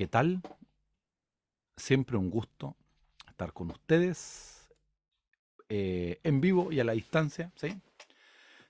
¿Qué 0.00 0.08
tal? 0.08 0.40
Siempre 1.76 2.16
un 2.16 2.30
gusto 2.30 2.74
estar 3.28 3.52
con 3.52 3.70
ustedes 3.70 4.72
eh, 5.68 6.20
en 6.22 6.40
vivo 6.40 6.72
y 6.72 6.80
a 6.80 6.84
la 6.84 6.92
distancia, 6.92 7.52
¿sí? 7.54 7.78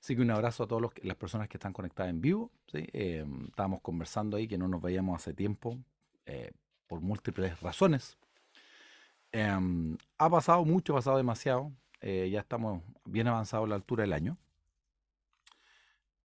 Así 0.01 0.17
que 0.17 0.23
un 0.23 0.33
abrazo 0.33 0.65
a 0.65 0.67
todas 0.67 0.91
las 1.05 1.17
personas 1.17 1.49
que 1.49 1.57
están 1.57 1.73
conectadas 1.73 2.11
en 2.11 2.21
vivo, 2.21 2.51
¿sí? 2.67 2.85
Eh, 2.93 3.25
estábamos 3.47 3.81
conversando 3.81 4.37
ahí 4.39 4.49
que 4.49 4.59
no 4.59 4.67
nos 4.67 4.83
veíamos 4.83 5.23
hace 5.23 5.33
tiempo 5.33 5.79
eh, 6.27 6.51
por 6.89 7.01
múltiples 7.01 7.61
razones. 7.61 8.19
Em, 9.31 9.97
ha 10.19 10.29
pasado 10.29 10.65
mucho, 10.65 10.95
ha 10.95 10.97
pasado 10.97 11.17
demasiado. 11.17 11.71
ya 12.03 12.41
estamos 12.41 12.83
bien 13.05 13.29
avanzados 13.29 13.67
a 13.67 13.69
la 13.69 13.77
altura 13.77 14.03
del 14.03 14.15
año. 14.15 14.37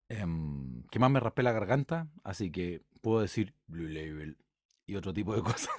Em, 0.10 0.82
que 0.90 0.98
más 0.98 1.12
me 1.12 1.20
raspé 1.20 1.44
la 1.44 1.52
garganta, 1.52 2.08
así 2.24 2.50
que 2.50 2.82
puedo 3.02 3.22
decir 3.22 3.54
Blue 3.68 3.88
Label 3.88 4.36
y 4.86 4.96
otro 4.96 5.14
tipo 5.14 5.36
de 5.36 5.42
cosas. 5.44 5.76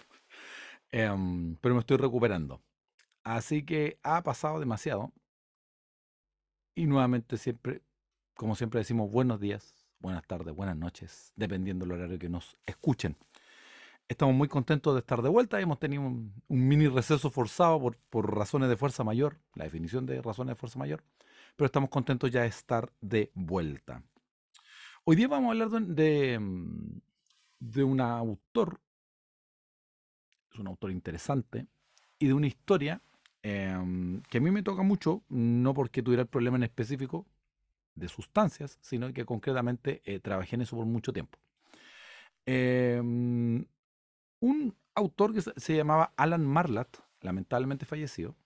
Em, 0.91 1.57
pero 1.57 1.75
me 1.75 1.81
estoy 1.81 1.97
recuperando. 1.97 2.63
Así 3.25 3.65
que 3.65 3.99
ha 4.03 4.23
pasado 4.23 4.61
demasiado. 4.61 5.13
Y 6.75 6.87
nuevamente 6.87 7.39
siempre, 7.39 7.83
como 8.35 8.55
siempre 8.55 8.81
decimos, 8.81 9.11
buenos 9.11 9.41
días, 9.41 9.87
buenas 9.99 10.27
tardes, 10.27 10.55
buenas 10.55 10.77
noches, 10.77 11.33
dependiendo 11.35 11.85
del 11.85 11.93
horario 11.93 12.19
que 12.19 12.29
nos 12.29 12.57
escuchen. 12.67 13.17
Estamos 14.09 14.35
muy 14.35 14.47
contentos 14.47 14.95
de 14.95 15.01
estar 15.01 15.23
de 15.23 15.29
vuelta. 15.29 15.61
Hemos 15.61 15.81
tenido 15.81 16.03
un, 16.03 16.33
mini 16.49 16.87
receso 16.87 17.31
forzado 17.31 17.81
por, 17.81 17.97
por, 18.11 18.37
razones 18.37 18.69
de 18.69 18.77
fuerza 18.77 19.03
mayor, 19.03 19.41
la 19.55 19.65
definición 19.65 20.07
de 20.07 20.23
razones 20.23 20.55
de 20.55 20.61
fuerza 20.61 20.79
mayor, 20.79 21.03
pero 21.57 21.67
estamos 21.67 21.91
contentos 21.91 22.31
ya 22.31 22.43
de 22.43 22.49
estar 22.49 22.93
de 23.01 23.33
vuelta. 23.35 24.03
Hoy 25.05 25.17
día 25.17 25.29
vamos 25.29 25.49
a 25.49 25.53
hablar 25.53 25.83
de, 25.83 26.39
de 27.59 27.85
un 27.85 28.01
autor 28.01 28.81
un 30.59 30.69
autor 30.69 30.91
interesante, 30.91 31.67
y 32.19 32.27
de 32.27 32.35
una 32.35 32.47
historia 32.47 33.03
em, 33.43 34.23
que 34.23 34.39
a 34.39 34.41
mí 34.41 34.51
me 34.51 34.63
toca 34.63 34.83
mucho, 34.83 35.23
no 35.29 35.75
porque 35.75 36.03
tuviera 36.03 36.23
el 36.23 36.29
problema 36.29 36.57
en 36.57 36.65
específico 36.65 37.27
de 37.95 38.09
sustancias, 38.09 38.79
sino 38.81 39.13
que 39.13 39.25
concretamente 39.25 40.03
eh, 40.05 40.21
trabajé 40.21 40.57
en 40.57 40.63
eso 40.63 40.77
por 40.77 40.87
mucho 40.87 41.13
tiempo. 41.13 41.39
Em, 42.47 43.67
un 44.41 44.75
autor 44.95 45.35
que 45.35 45.43
se, 45.43 45.77
llamaba 45.77 46.13
Alan 46.17 46.45
Marlatt, 46.47 46.99
lamentablemente 47.21 47.87
fallecido, 47.87 48.37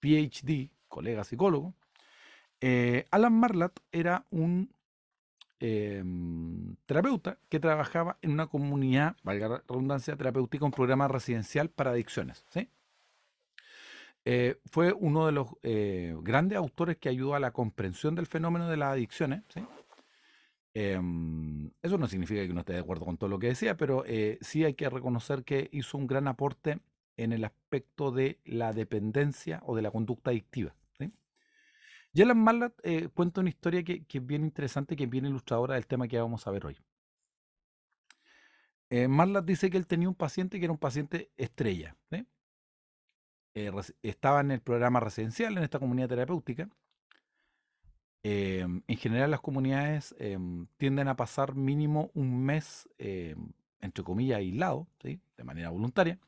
PhD, 0.00 0.70
colega 0.88 1.24
psicólogo. 1.24 1.74
Eh, 2.60 3.06
Alan 3.10 3.32
Marlatt 3.32 3.78
era 3.92 4.26
un 4.30 4.74
Em, 5.64 6.74
terapeuta 6.86 7.38
que 7.48 7.60
trabajaba 7.60 8.18
en 8.20 8.32
una 8.32 8.48
comunidad, 8.48 9.16
valga 9.22 9.48
la 9.48 9.58
redundancia, 9.68 10.16
terapéutica, 10.16 10.64
un 10.64 10.72
programa 10.72 11.06
residencial 11.06 11.70
para 11.70 11.92
adicciones. 11.92 12.44
¿sí? 12.50 12.68
Eh, 14.24 14.58
fue 14.66 14.92
uno 14.92 15.24
de 15.24 15.30
los 15.30 15.50
eh, 15.62 16.16
grandes 16.20 16.58
autores 16.58 16.96
que 16.96 17.08
ayudó 17.08 17.36
a 17.36 17.38
la 17.38 17.52
comprensión 17.52 18.16
del 18.16 18.26
fenómeno 18.26 18.68
de 18.68 18.76
las 18.76 18.90
adicciones. 18.90 19.44
¿sí? 19.54 19.64
Em, 20.74 21.70
eso 21.80 21.96
no 21.96 22.08
significa 22.08 22.44
que 22.44 22.52
no 22.52 22.60
esté 22.60 22.72
de 22.72 22.80
acuerdo 22.80 23.04
con 23.04 23.16
todo 23.16 23.30
lo 23.30 23.38
que 23.38 23.46
decía, 23.46 23.76
pero 23.76 24.02
eh, 24.04 24.38
sí 24.40 24.64
hay 24.64 24.74
que 24.74 24.90
reconocer 24.90 25.44
que 25.44 25.68
hizo 25.70 25.96
un 25.96 26.08
gran 26.08 26.26
aporte 26.26 26.80
en 27.16 27.32
el 27.32 27.44
aspecto 27.44 28.10
de 28.10 28.40
la 28.44 28.72
dependencia 28.72 29.62
o 29.64 29.76
de 29.76 29.82
la 29.82 29.92
conducta 29.92 30.30
adictiva. 30.30 30.74
Y 32.14 32.20
Alan 32.20 32.38
Marlatt 32.38 32.78
eh, 32.82 33.08
cuenta 33.08 33.40
una 33.40 33.48
historia 33.48 33.82
que, 33.82 34.04
es 34.06 34.26
bien 34.26 34.44
interesante, 34.44 34.96
que 34.96 35.04
es 35.04 35.10
bien 35.10 35.24
ilustradora 35.24 35.74
del 35.74 35.86
tema 35.86 36.08
que 36.08 36.20
vamos 36.20 36.46
a 36.46 36.50
ver 36.50 36.66
hoy. 36.66 36.78
Eh, 38.90 39.08
Marlatt 39.08 39.46
dice 39.46 39.70
que 39.70 39.78
él 39.78 39.86
tenía 39.86 40.08
un 40.08 40.14
paciente 40.14 40.58
que 40.58 40.66
era 40.66 40.72
un 40.72 40.78
paciente 40.78 41.30
estrella. 41.38 41.96
Eh, 43.54 43.72
estaba 44.02 44.40
en 44.40 44.50
el 44.50 44.60
programa 44.60 45.00
residencial 45.00 45.56
en 45.56 45.64
esta 45.64 45.78
comunidad 45.78 46.08
terapéutica. 46.08 46.68
Em, 48.24 48.82
en 48.86 48.96
general 48.98 49.30
las 49.30 49.40
comunidades 49.40 50.14
em, 50.18 50.66
tienden 50.76 51.08
a 51.08 51.16
pasar 51.16 51.54
mínimo 51.54 52.10
un 52.14 52.44
mes, 52.44 52.88
em, 52.98 53.52
entre 53.80 54.04
comillas, 54.04 54.38
aislado, 54.38 54.86
de 55.02 55.44
manera 55.44 55.70
voluntaria. 55.70 56.18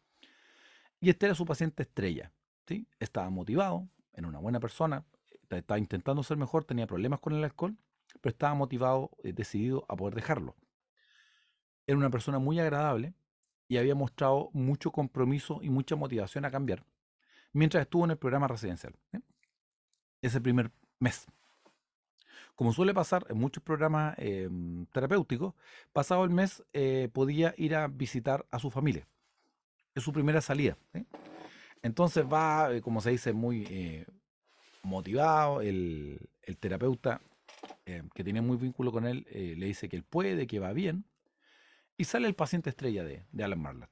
Y 0.98 1.10
este 1.10 1.26
era 1.26 1.34
su 1.34 1.44
paciente 1.44 1.82
estrella. 1.82 2.32
¿sí? 2.66 2.88
Estaba 2.98 3.28
motivado, 3.30 3.88
era 4.14 4.26
una 4.26 4.38
buena 4.38 4.58
persona, 4.60 5.04
estaba 5.58 5.78
intentando 5.78 6.22
ser 6.22 6.36
mejor, 6.36 6.64
tenía 6.64 6.86
problemas 6.86 7.20
con 7.20 7.34
el 7.34 7.44
alcohol, 7.44 7.76
pero 8.20 8.32
estaba 8.32 8.54
motivado, 8.54 9.10
eh, 9.22 9.32
decidido 9.32 9.84
a 9.88 9.96
poder 9.96 10.14
dejarlo. 10.14 10.54
Era 11.86 11.98
una 11.98 12.10
persona 12.10 12.38
muy 12.38 12.58
agradable 12.58 13.14
y 13.68 13.76
había 13.76 13.94
mostrado 13.94 14.50
mucho 14.52 14.90
compromiso 14.90 15.60
y 15.62 15.70
mucha 15.70 15.96
motivación 15.96 16.44
a 16.44 16.50
cambiar 16.50 16.84
mientras 17.54 17.82
estuvo 17.82 18.04
en 18.04 18.10
el 18.10 18.18
programa 18.18 18.46
residencial. 18.48 18.94
Ese 20.20 20.40
primer 20.40 20.70
mes. 20.98 21.26
Como 22.54 22.72
suele 22.72 22.92
pasar 22.92 23.26
en 23.30 23.38
muchos 23.38 23.62
programas 23.62 24.14
em, 24.18 24.86
terapéuticos, 24.86 25.54
pasado 25.92 26.24
el 26.24 26.30
mes 26.30 26.62
eh, 26.72 27.08
podía 27.12 27.54
ir 27.56 27.74
a 27.74 27.88
visitar 27.88 28.46
a 28.50 28.58
su 28.58 28.70
familia. 28.70 29.08
Es 29.94 30.02
su 30.02 30.12
primera 30.12 30.40
salida. 30.40 30.76
Entonces 31.82 32.24
va, 32.30 32.72
eh, 32.72 32.82
como 32.82 33.00
se 33.00 33.10
dice, 33.10 33.32
muy 33.32 33.64
motivado, 34.84 35.60
el, 35.60 36.20
terapeuta 36.60 37.20
eh, 37.86 38.02
que 38.14 38.24
tiene 38.24 38.40
muy 38.40 38.56
vínculo 38.56 38.92
con 38.92 39.06
él 39.06 39.26
eh, 39.30 39.54
le 39.56 39.66
dice 39.66 39.88
que 39.88 39.96
él 39.96 40.04
puede, 40.04 40.46
que 40.46 40.58
va 40.58 40.72
bien, 40.72 41.04
y 41.96 42.04
sale 42.04 42.28
el 42.28 42.34
paciente 42.34 42.70
estrella 42.70 43.04
de, 43.04 43.24
Alan 43.42 43.60
Marlatt. 43.60 43.90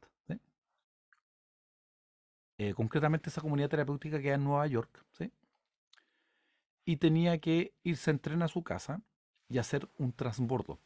Eh, 2.58 2.75
concretamente 2.75 3.28
esa 3.28 3.41
comunidad 3.41 3.70
terapéutica 3.70 4.20
queda 4.20 4.34
en 4.34 4.44
Nueva 4.44 4.66
York, 4.66 5.04
y 6.84 6.97
tenía 6.97 7.38
que 7.38 7.75
irse 7.84 8.10
en 8.10 8.19
tren 8.19 8.42
a 8.42 8.48
su 8.48 8.62
casa 8.62 9.02
y 9.48 9.58
hacer 9.58 9.88
un 9.98 10.12
transbordo. 10.12 10.81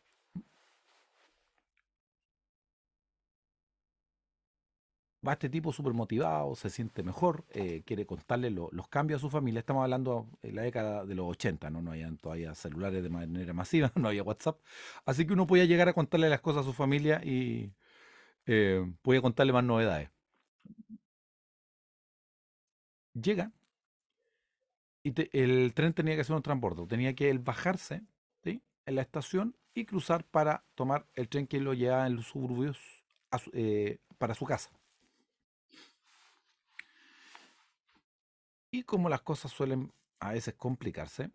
Va 5.27 5.33
este 5.35 5.49
tipo 5.49 5.73
súper 5.73 5.93
motivado, 5.95 6.55
se 6.55 6.71
siente 6.71 7.03
mejor, 7.03 7.45
eh, 7.51 7.83
quiere 7.85 8.07
contarle 8.07 8.51
los 8.51 8.89
cambios 8.89 9.21
a 9.21 9.23
su 9.23 9.31
familia. 9.31 9.61
Estamos 9.61 9.83
hablando 9.83 10.29
en 10.43 10.57
la 10.57 10.63
década 10.63 11.05
de 11.05 11.15
los 11.15 11.27
80, 11.29 11.71
¿no? 11.71 11.83
No 11.83 11.93
había 11.93 12.11
todavía 12.21 12.55
celulares 12.55 13.03
de 13.03 13.09
manera 13.11 13.53
masiva, 13.53 13.93
no 13.97 14.09
había 14.09 14.23
WhatsApp. 14.23 14.61
Así 15.05 15.27
que 15.27 15.33
uno 15.33 15.47
podía 15.47 15.65
llegar 15.65 15.89
a 15.89 15.95
contarle 15.95 16.29
las 16.29 16.41
cosas 16.41 16.63
a 16.63 16.65
su 16.65 16.73
familia 16.73 17.21
y 17.25 17.73
eh, 18.47 18.85
podía 19.03 19.23
contarle 19.23 19.53
más 19.53 19.65
novedades. 19.65 20.11
Llega 23.15 23.53
y 25.03 25.15
el 25.39 25.73
tren 25.75 25.95
tenía 25.95 26.15
que 26.15 26.23
hacer 26.23 26.37
un 26.37 26.43
transbordo. 26.43 26.87
Tenía 26.87 27.15
que 27.15 27.31
él 27.31 27.39
bajarse 27.39 28.03
en 28.45 28.95
la 28.95 29.03
estación 29.03 29.57
y 29.75 29.85
cruzar 29.85 30.25
para 30.25 30.65
tomar 30.75 31.07
el 31.15 31.29
tren 31.29 31.47
que 31.47 31.61
lo 31.61 31.75
llevaba 31.75 32.07
en 32.07 32.17
los 32.17 32.27
suburbios 32.27 32.79
eh, 33.53 33.99
para 34.17 34.35
su 34.35 34.47
casa. 34.47 34.71
Y 38.77 38.83
como 38.83 39.09
las 39.09 39.23
cosas 39.23 39.51
suelen 39.53 39.91
a 40.21 40.33
veces 40.33 40.53
complicarse, 40.53 41.31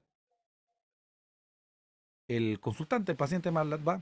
el 2.27 2.59
consultante, 2.59 3.13
el 3.13 3.17
paciente 3.17 3.49
más 3.49 3.65
va 3.65 3.99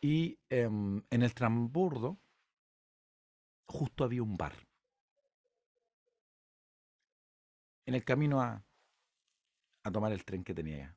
y 0.00 0.38
em, 0.48 1.02
en 1.10 1.22
el 1.22 1.34
transbordo 1.34 2.16
justo 3.66 4.04
había 4.04 4.22
un 4.22 4.38
bar. 4.38 4.54
En 7.84 7.94
el 7.94 8.02
camino 8.02 8.40
a, 8.40 8.64
a 9.82 9.92
tomar 9.92 10.12
el 10.12 10.24
tren 10.24 10.42
que 10.42 10.54
tenía 10.54 10.96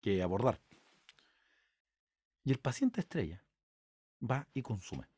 que 0.00 0.20
abordar. 0.24 0.60
Y 2.42 2.50
el 2.50 2.58
paciente 2.58 3.00
estrella 3.00 3.44
va 4.20 4.48
y 4.54 4.60
consume 4.60 5.13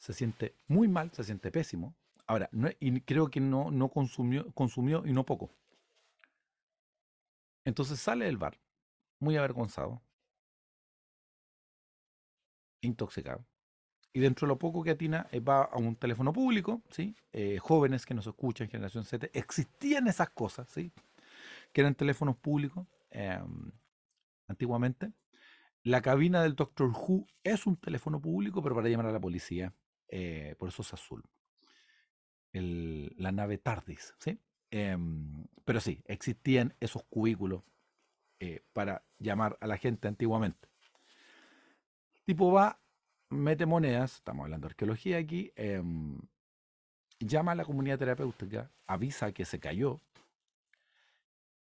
se 0.00 0.14
siente 0.14 0.56
muy 0.66 0.88
mal, 0.88 1.12
se 1.12 1.22
siente 1.22 1.52
pésimo. 1.52 1.94
Ahora, 2.26 2.48
y 2.80 3.00
creo 3.02 3.28
que 3.28 3.40
no, 3.40 3.70
no 3.70 3.90
consumió, 3.90 4.50
consumió 4.52 5.04
y 5.06 5.12
no 5.12 5.24
poco. 5.24 5.50
Entonces 7.64 8.00
sale 8.00 8.24
del 8.24 8.38
bar, 8.38 8.58
muy 9.20 9.36
avergonzado, 9.36 10.02
intoxicado. 12.80 13.44
Y 14.12 14.20
dentro 14.20 14.46
de 14.46 14.48
lo 14.48 14.58
poco 14.58 14.82
que 14.82 14.90
atina, 14.90 15.28
eh, 15.30 15.40
va 15.40 15.64
a 15.64 15.76
un 15.76 15.94
teléfono 15.96 16.32
público, 16.32 16.82
¿sí? 16.90 17.14
Eh, 17.32 17.58
jóvenes 17.58 18.06
que 18.06 18.14
nos 18.14 18.26
escuchan, 18.26 18.68
generación 18.68 19.04
Z, 19.04 19.28
existían 19.34 20.08
esas 20.08 20.30
cosas, 20.30 20.68
¿sí? 20.70 20.92
Que 21.72 21.82
eran 21.82 21.94
teléfonos 21.94 22.36
públicos 22.36 22.86
em, 23.10 23.70
antiguamente. 24.48 25.12
La 25.82 26.02
cabina 26.02 26.42
del 26.42 26.56
Doctor 26.56 26.88
Who 26.90 27.26
es 27.44 27.66
un 27.66 27.76
teléfono 27.76 28.20
público, 28.20 28.62
pero 28.62 28.74
para 28.74 28.88
llamar 28.88 29.06
a 29.06 29.12
la 29.12 29.20
policía. 29.20 29.74
Eh, 30.10 30.56
por 30.58 30.68
eso 30.68 30.82
es 30.82 30.92
azul. 30.92 31.24
la 32.52 33.30
nave 33.30 33.58
TARDIS, 33.58 34.14
¿sí? 34.18 34.40
Em, 34.72 35.46
pero 35.64 35.80
sí, 35.80 36.02
existían 36.06 36.74
esos 36.80 37.04
cubículos 37.04 37.62
eh, 38.40 38.64
para 38.72 39.04
llamar 39.18 39.56
a 39.60 39.66
la 39.68 39.76
gente 39.76 40.08
antiguamente. 40.08 40.68
El 42.14 42.22
tipo 42.24 42.52
va, 42.52 42.80
mete 43.28 43.66
monedas, 43.66 44.16
estamos 44.16 44.44
hablando 44.44 44.66
de 44.66 44.72
arqueología 44.72 45.18
aquí, 45.18 45.52
em, 45.54 46.18
llama 47.20 47.52
a 47.52 47.54
la 47.54 47.64
comunidad 47.64 47.98
terapéutica, 47.98 48.70
avisa 48.86 49.32
que 49.32 49.44
se 49.44 49.60
cayó 49.60 50.00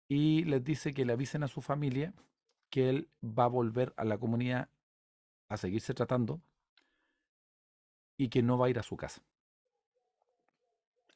y 0.09 0.45
les 0.45 0.63
dice 0.63 0.95
que 0.95 1.05
le 1.05 1.13
avisen 1.13 1.43
a 1.43 1.49
su 1.49 1.61
familia 1.61 2.15
que 2.71 2.89
él 2.91 3.09
va 3.23 3.45
a 3.45 3.49
volver 3.49 3.93
a 3.97 4.05
la 4.05 4.19
comunidad 4.19 4.69
a 5.49 5.57
seguirse 5.57 5.95
tratando 5.95 6.41
y 8.17 8.29
que 8.29 8.43
no 8.43 8.59
va 8.59 8.67
a 8.67 8.71
ir 8.71 8.79
a 8.79 8.83
su 8.83 8.97
casa. 8.97 9.23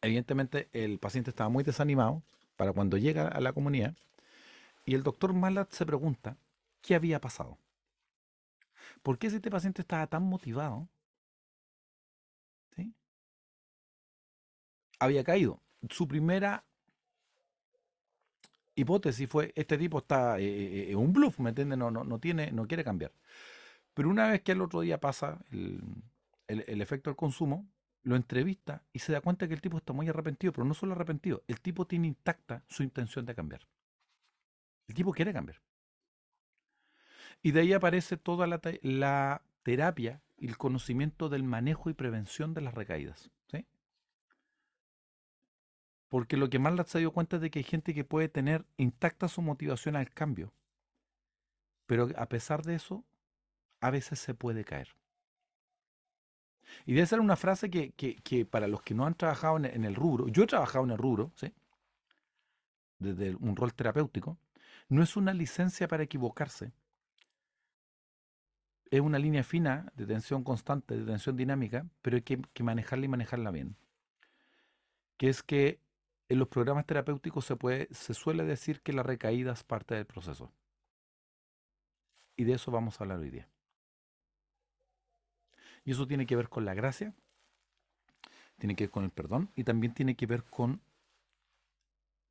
Evidentemente 0.02 0.68
el 0.72 0.98
paciente 0.98 1.30
estaba 1.30 1.50
muy 1.50 1.64
desanimado 1.64 2.22
para 2.56 2.72
cuando 2.72 2.96
llega 2.96 3.28
a 3.28 3.40
la 3.40 3.52
comunidad 3.52 3.94
y 4.84 4.94
el 4.94 5.02
doctor 5.02 5.34
Malat 5.34 5.70
se 5.72 5.86
pregunta 5.86 6.36
qué 6.80 6.94
había 6.94 7.20
pasado. 7.20 7.58
¿Por 9.02 9.18
qué 9.18 9.28
este 9.28 9.50
paciente 9.50 9.82
estaba 9.82 10.06
tan 10.06 10.22
motivado? 10.22 10.88
¿Sí? 12.76 12.94
Había 14.98 15.24
caído. 15.24 15.60
Su 15.88 16.08
primera 16.08 16.64
hipótesis 18.74 19.28
fue, 19.28 19.52
este 19.54 19.78
tipo 19.78 19.98
está 19.98 20.38
eh, 20.38 20.90
eh, 20.90 20.96
un 20.96 21.12
bluff, 21.12 21.38
¿me 21.38 21.50
entiendes? 21.50 21.78
No, 21.78 21.90
no, 21.90 22.04
no, 22.04 22.18
tiene, 22.18 22.50
no 22.52 22.66
quiere 22.66 22.84
cambiar. 22.84 23.12
Pero 23.94 24.08
una 24.08 24.30
vez 24.30 24.42
que 24.42 24.52
el 24.52 24.62
otro 24.62 24.80
día 24.80 24.98
pasa 25.00 25.38
el, 26.50 26.80
efecto 26.80 27.10
del 27.10 27.16
consumo, 27.16 27.68
lo 28.02 28.16
entrevista 28.16 28.82
y 28.92 29.00
se 29.00 29.12
da 29.12 29.20
cuenta 29.20 29.46
que 29.46 29.54
el 29.54 29.60
tipo 29.60 29.76
está 29.76 29.92
muy 29.92 30.08
arrepentido, 30.08 30.52
pero 30.52 30.64
no 30.64 30.74
solo 30.74 30.92
arrepentido, 30.92 31.42
el 31.48 31.60
tipo 31.60 31.86
tiene 31.86 32.06
intacta 32.06 32.64
su 32.68 32.82
intención 32.82 33.26
de 33.26 33.34
cambiar. 33.34 33.66
El 34.88 34.94
tipo 34.94 35.12
quiere 35.12 35.32
cambiar. 35.32 35.60
Y 37.42 37.52
de 37.52 37.60
ahí 37.60 37.72
aparece 37.72 38.16
toda 38.16 38.46
la, 38.46 38.60
la 38.82 39.42
terapia 39.62 40.22
y 40.36 40.48
el 40.48 40.58
conocimiento 40.58 41.28
del 41.28 41.44
manejo 41.44 41.90
y 41.90 41.94
prevención 41.94 42.54
de 42.54 42.60
las 42.62 42.74
recaídas. 42.74 43.30
Porque 46.10 46.36
lo 46.36 46.50
que 46.50 46.58
más 46.58 46.90
se 46.90 46.98
dio 46.98 47.12
cuenta 47.12 47.36
es 47.36 47.42
de 47.42 47.52
que 47.52 47.60
hay 47.60 47.64
gente 47.64 47.94
que 47.94 48.04
puede 48.04 48.28
tener 48.28 48.66
intacta 48.76 49.28
su 49.28 49.42
motivación 49.42 49.94
al 49.94 50.10
cambio. 50.10 50.52
Pero 51.86 52.08
a 52.16 52.28
pesar 52.28 52.64
de 52.64 52.74
eso, 52.74 53.04
a 53.80 53.90
veces 53.90 54.18
se 54.18 54.34
puede 54.34 54.64
caer. 54.64 54.88
Y 56.86 56.94
debe 56.94 57.06
ser 57.06 57.20
una 57.20 57.36
frase 57.36 57.70
que, 57.70 57.92
que, 57.92 58.46
para 58.46 58.66
los 58.68 58.82
que 58.82 58.94
no 58.94 59.06
han 59.06 59.14
trabajado 59.14 59.56
en, 59.58 59.84
el 59.84 59.94
rubro, 59.94 60.28
yo 60.28 60.44
he 60.44 60.46
trabajado 60.46 60.84
en 60.84 60.90
el 60.92 60.98
rubro, 60.98 61.32
¿sí? 61.34 61.52
desde 62.98 63.34
un 63.36 63.56
rol 63.56 63.74
terapéutico, 63.74 64.38
no 64.88 65.02
es 65.02 65.16
una 65.16 65.32
licencia 65.32 65.88
para 65.88 66.02
equivocarse. 66.02 66.72
Es 68.90 69.00
una 69.00 69.18
línea 69.18 69.44
fina 69.44 69.92
de 69.94 70.06
tensión 70.06 70.42
constante, 70.42 70.96
de 70.96 71.04
tensión 71.04 71.36
dinámica, 71.36 71.86
pero 72.02 72.16
hay 72.16 72.22
que, 72.22 72.62
manejarla 72.62 73.04
y 73.04 73.08
manejarla 73.08 73.50
bien. 73.50 73.76
Que 75.16 75.28
es 75.28 75.42
que 75.42 75.80
en 76.28 76.38
los 76.38 76.48
programas 76.48 76.86
terapéuticos 76.86 77.44
se, 77.44 77.56
puede, 77.56 77.88
se 77.92 78.14
suele 78.14 78.44
decir 78.44 78.80
que 78.80 78.92
la 78.92 79.02
recaída 79.02 79.52
es 79.52 79.62
parte 79.62 79.94
del 79.94 80.06
proceso. 80.06 80.52
Y 82.36 82.44
de 82.44 82.54
eso 82.54 82.70
vamos 82.70 83.00
a 83.00 83.04
hablar 83.04 83.18
hoy 83.18 83.30
día. 83.30 83.48
Y 85.84 85.92
eso 85.92 86.06
tiene 86.06 86.26
que 86.26 86.36
ver 86.36 86.48
con 86.48 86.64
la 86.64 86.74
gracia, 86.74 87.14
tiene 88.58 88.76
que 88.76 88.84
ver 88.84 88.90
con 88.90 89.04
el 89.04 89.10
perdón 89.10 89.50
y 89.56 89.64
también 89.64 89.94
tiene 89.94 90.14
que 90.16 90.26
ver 90.26 90.44
con, 90.44 90.80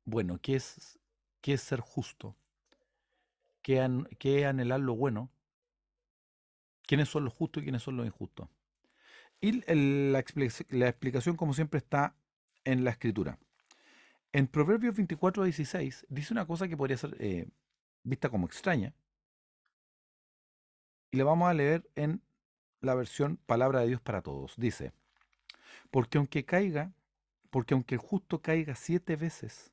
bueno, 0.04 0.38
¿qué 0.40 0.56
es, 0.56 0.98
qué 1.40 1.54
es 1.54 1.60
ser 1.60 1.80
justo? 1.80 2.36
¿Qué, 3.62 3.80
an, 3.80 4.08
qué 4.18 4.46
anhelar 4.46 4.80
lo 4.80 4.94
bueno? 4.94 5.30
¿Quiénes 6.86 7.08
son 7.08 7.24
los 7.24 7.34
justos 7.34 7.62
y 7.62 7.64
quiénes 7.66 7.82
son 7.82 7.96
los 7.96 8.06
injustos? 8.06 8.48
Y 9.40 9.62
la, 9.72 10.24
la 10.68 10.88
explicación, 10.88 11.36
como 11.36 11.54
siempre, 11.54 11.78
está 11.78 12.14
en 12.64 12.84
la 12.84 12.90
escritura. 12.90 13.38
En 14.32 14.46
Proverbios 14.46 14.94
24 14.94 15.44
16 15.44 16.06
dice 16.08 16.32
una 16.32 16.46
cosa 16.46 16.68
que 16.68 16.76
podría 16.76 16.96
ser 16.96 17.16
eh, 17.18 17.48
vista 18.04 18.28
como 18.28 18.46
extraña. 18.46 18.94
Y 21.10 21.16
le 21.16 21.24
vamos 21.24 21.48
a 21.48 21.54
leer 21.54 21.90
en 21.96 22.22
la 22.80 22.94
versión 22.94 23.36
Palabra 23.46 23.80
de 23.80 23.88
Dios 23.88 24.00
para 24.00 24.22
Todos. 24.22 24.54
Dice, 24.56 24.92
porque 25.90 26.18
aunque 26.18 26.44
caiga, 26.44 26.92
porque 27.50 27.74
aunque 27.74 27.96
el 27.96 28.00
justo 28.00 28.40
caiga 28.40 28.74
siete 28.74 29.16
veces, 29.16 29.72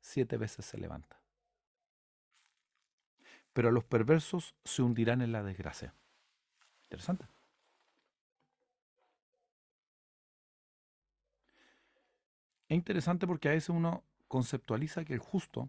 siete 0.00 0.36
veces 0.36 0.64
se 0.64 0.78
levanta. 0.78 1.18
Pero 3.52 3.70
los 3.70 3.84
perversos 3.84 4.54
se 4.64 4.82
hundirán 4.82 5.22
en 5.22 5.32
la 5.32 5.42
desgracia. 5.42 5.94
Interesante. 6.84 7.26
Es 12.68 12.76
interesante 12.76 13.26
porque 13.26 13.48
a 13.48 13.52
veces 13.52 13.68
uno 13.68 14.02
conceptualiza 14.26 15.04
que 15.04 15.14
el 15.14 15.20
justo 15.20 15.68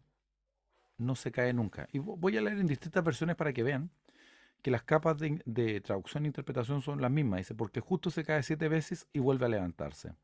no 0.98 1.16
se 1.16 1.32
cae 1.32 1.54
nunca. 1.54 1.88
Y 1.92 2.00
voy 2.00 2.38
a 2.38 2.42
leer 2.42 2.58
en 2.58 2.68
distintas 2.68 3.04
versiones 3.04 3.36
para 3.36 3.54
que 3.54 3.64
vean 3.64 3.92
que 4.66 4.72
las 4.72 4.82
capas 4.82 5.18
de, 5.20 5.82
traducción 5.82 6.26
e 6.26 6.28
interpretación 6.28 6.82
son 6.82 7.00
las 7.00 7.12
mismas. 7.12 7.42
Dice, 7.42 7.54
porque 7.54 7.82
justo 7.82 8.10
se 8.10 8.24
cae 8.24 8.42
siete 8.42 8.68
veces 8.68 9.08
y 9.14 9.20
vuelve 9.20 9.46
a 9.46 9.50
levantarse. 9.50 10.16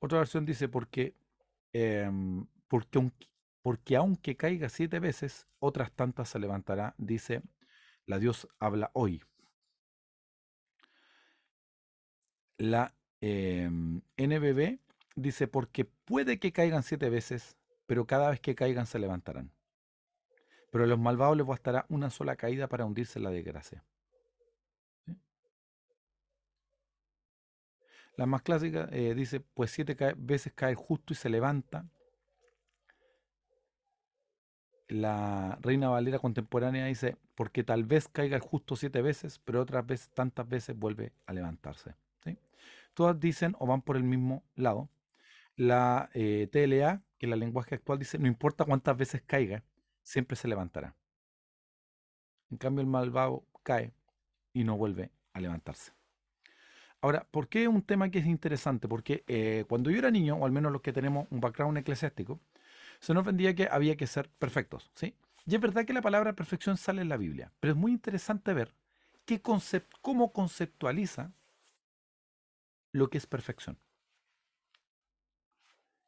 Otra 0.00 0.18
versión 0.18 0.44
dice, 0.44 0.68
porque, 0.68 1.14
em, 1.72 2.46
porque, 3.62 3.96
aunque 3.96 4.36
caiga 4.36 4.68
siete 4.68 5.00
veces, 5.00 5.46
otras 5.60 5.90
tantas 5.92 6.28
se 6.28 6.38
levantará, 6.38 6.94
dice 6.98 7.40
la 8.04 8.18
Dios 8.18 8.46
habla 8.58 8.90
hoy. 8.92 9.22
La 12.58 12.94
em, 13.22 14.02
NBB 14.18 14.78
dice, 15.16 15.48
porque 15.48 15.86
puede 15.86 16.38
que 16.38 16.52
caigan 16.52 16.82
siete 16.82 17.08
veces, 17.08 17.56
pero 17.86 18.06
cada 18.06 18.28
vez 18.28 18.40
que 18.40 18.54
caigan 18.54 18.84
se 18.86 18.98
levantarán. 18.98 19.52
Pero 20.70 20.84
a 20.84 20.86
los 20.86 20.98
malvados 20.98 21.36
les 21.36 21.46
bastará 21.46 21.86
una 21.88 22.10
sola 22.10 22.36
caída 22.36 22.68
para 22.68 22.84
hundirse 22.84 23.18
en 23.18 23.24
la 23.24 23.30
desgracia. 23.30 23.84
La 28.16 28.26
más 28.26 28.42
clásica 28.42 28.88
eh, 28.90 29.14
dice, 29.14 29.38
pues 29.40 29.70
siete 29.70 29.96
veces 30.16 30.52
cae 30.52 30.74
justo 30.74 31.12
y 31.12 31.16
se 31.16 31.28
levanta. 31.28 31.86
La 34.88 35.56
Reina 35.62 35.88
Valera 35.88 36.18
contemporánea 36.18 36.86
dice, 36.86 37.16
porque 37.36 37.62
tal 37.62 37.84
vez 37.84 38.08
caiga 38.08 38.34
el 38.34 38.42
justo 38.42 38.74
siete 38.74 39.02
veces, 39.02 39.38
pero 39.44 39.60
otras 39.62 39.86
veces, 39.86 40.10
tantas 40.10 40.48
veces 40.48 40.76
vuelve 40.76 41.12
a 41.26 41.32
levantarse. 41.32 41.94
Todas 42.94 43.20
dicen 43.20 43.54
o 43.60 43.66
van 43.68 43.82
por 43.82 43.96
el 43.96 44.02
mismo 44.02 44.42
lado, 44.56 44.88
la 45.54 46.10
eh, 46.14 46.48
TLA, 46.50 47.00
que 47.16 47.26
es 47.26 47.30
la 47.30 47.36
lenguaje 47.36 47.76
actual, 47.76 48.00
dice, 48.00 48.18
no 48.18 48.26
importa 48.26 48.64
cuántas 48.64 48.96
veces 48.96 49.22
caiga, 49.24 49.62
siempre 50.08 50.36
se 50.36 50.48
levantará. 50.48 50.96
En 52.50 52.56
cambio, 52.56 52.80
el 52.80 52.86
malvado 52.86 53.44
cae 53.62 53.92
y 54.54 54.64
no 54.64 54.78
vuelve 54.78 55.10
a 55.34 55.40
levantarse. 55.40 55.92
Ahora, 57.02 57.26
¿por 57.30 57.48
qué 57.48 57.68
un 57.68 57.82
tema 57.82 58.10
que 58.10 58.20
es 58.20 58.26
interesante? 58.26 58.88
Porque 58.88 59.22
eh, 59.28 59.66
cuando 59.68 59.90
yo 59.90 59.98
era 59.98 60.10
niño, 60.10 60.36
o 60.36 60.46
al 60.46 60.50
menos 60.50 60.72
los 60.72 60.80
que 60.80 60.94
tenemos 60.94 61.28
un 61.30 61.40
background 61.40 61.76
eclesiástico, 61.76 62.40
se 63.00 63.12
nos 63.12 63.24
vendía 63.24 63.54
que 63.54 63.68
había 63.70 63.96
que 63.96 64.06
ser 64.06 64.30
perfectos, 64.30 64.90
¿sí? 64.94 65.14
Y 65.46 65.54
es 65.54 65.60
verdad 65.60 65.84
que 65.84 65.92
la 65.92 66.02
palabra 66.02 66.32
perfección 66.32 66.78
sale 66.78 67.02
en 67.02 67.10
la 67.10 67.18
Biblia, 67.18 67.52
pero 67.60 67.74
es 67.74 67.78
muy 67.78 67.92
interesante 67.92 68.54
ver 68.54 68.74
qué 69.26 69.42
cómo 69.42 70.32
conceptualiza 70.32 71.32
lo 72.92 73.10
que 73.10 73.18
es 73.18 73.26
perfección. 73.26 73.78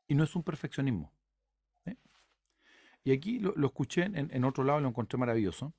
Y 0.09 0.15
no 0.15 0.25
es 0.25 0.35
un 0.35 0.43
perfeccionismo. 0.43 1.13
¿Eh? 3.05 3.11
Y 3.11 3.13
aquí 3.13 3.39
lo, 3.39 3.55
escuché 3.67 4.05
en, 4.05 4.45
otro 4.45 4.65
lado, 4.65 4.81
lo 4.81 4.89
encontré 4.89 5.19
maravilloso, 5.19 5.73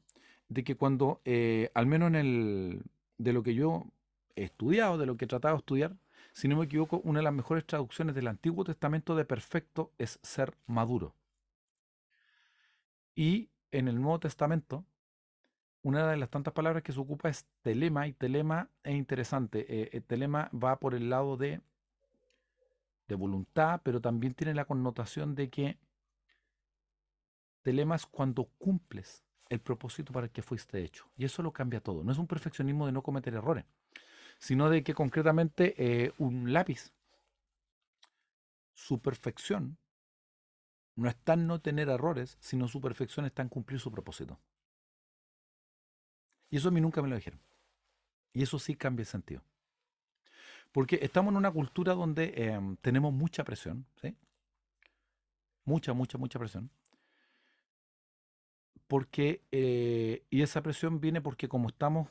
de 0.50 0.64
que 0.64 0.76
cuando, 0.76 1.22
eh, 1.26 1.70
al 1.74 1.86
menos 1.86 2.10
en 2.10 2.16
el, 2.16 2.84
de 3.18 3.34
lo 3.34 3.44
que 3.44 3.54
yo 3.54 3.86
he 4.36 4.44
estudiado, 4.44 4.98
de 4.98 5.06
lo 5.06 5.18
que 5.18 5.26
he 5.26 5.28
tratado 5.28 5.56
de 5.56 5.60
estudiar, 5.60 5.96
si 6.34 6.48
no 6.48 6.58
me 6.58 6.66
equivoco, 6.66 7.02
una 7.04 7.20
de 7.20 7.24
las 7.24 7.34
mejores 7.34 7.66
traducciones 7.66 8.16
del 8.16 8.28
Antiguo 8.28 8.64
Testamento 8.64 9.16
de 9.16 9.26
perfecto 9.26 9.92
es 9.98 10.20
ser 10.24 10.56
maduro. 10.66 11.14
Y 13.16 13.50
en 13.72 13.88
el 13.88 14.02
Nuevo 14.02 14.20
Testamento, 14.20 14.86
una 15.84 16.10
de 16.10 16.18
las 16.18 16.30
tantas 16.30 16.54
palabras 16.54 16.84
que 16.84 16.94
se 16.94 17.00
ocupa 17.00 17.30
es 17.30 17.46
telema, 17.62 18.08
y 18.08 18.14
telema 18.14 18.70
es 18.84 18.96
interesante. 18.96 19.66
Eh, 19.68 20.02
telema 20.02 20.50
va 20.54 20.80
por 20.80 20.96
el 20.96 21.10
lado 21.10 21.38
de 21.38 21.62
de 23.12 23.16
voluntad, 23.16 23.82
pero 23.84 24.00
también 24.00 24.34
tiene 24.34 24.54
la 24.54 24.66
connotación 24.66 25.36
de 25.36 25.50
que 25.50 25.78
telema 27.62 27.96
es 27.96 28.06
cuando 28.06 28.46
cumples 28.58 29.24
el 29.50 29.60
propósito 29.60 30.14
para 30.14 30.28
el 30.28 30.32
que 30.32 30.42
fuiste 30.42 30.82
hecho. 30.84 31.06
Y 31.18 31.26
eso 31.26 31.44
lo 31.44 31.52
cambia 31.52 31.82
todo. 31.82 32.04
No 32.04 32.12
es 32.12 32.18
un 32.18 32.28
perfeccionismo 32.28 32.86
de 32.86 32.92
no 32.92 33.04
cometer 33.04 33.34
errores, 33.34 33.66
sino 34.38 34.70
de 34.70 34.84
que 34.84 34.94
concretamente 34.94 35.76
eh, 35.78 36.14
un 36.18 36.54
lápiz, 36.54 36.94
su 38.74 39.00
perfección 39.00 39.78
no 40.96 41.10
está 41.10 41.34
en 41.34 41.48
no 41.48 41.60
tener 41.60 41.90
errores, 41.90 42.38
sino 42.40 42.68
su 42.68 42.82
perfección 42.82 43.26
está 43.26 43.42
en 43.42 43.50
cumplir 43.50 43.80
su 43.80 43.92
propósito. 43.92 44.40
Y 46.50 46.58
eso 46.58 46.70
a 46.70 46.72
mí 46.72 46.82
nunca 46.82 47.02
me 47.02 47.10
lo 47.10 47.16
dijeron. 47.16 47.40
Y 48.34 48.44
eso 48.44 48.60
sí 48.60 48.76
cambia 48.76 49.04
el 49.04 49.08
sentido. 49.08 49.44
Porque 50.72 51.00
estamos 51.02 51.32
en 51.32 51.38
una 51.38 51.52
cultura 51.52 51.94
donde 51.94 52.34
em, 52.36 52.78
tenemos 52.78 53.14
mucha 53.14 53.44
presión, 53.44 53.86
¿sí? 54.02 54.16
Mucha, 55.66 55.94
mucha, 55.94 56.18
mucha 56.18 56.40
presión. 56.40 56.70
Porque, 58.92 59.42
eh, 59.54 60.26
y 60.30 60.42
esa 60.42 60.62
presión 60.62 61.00
viene 61.00 61.22
porque 61.22 61.48
como 61.48 61.70
estamos 61.70 62.10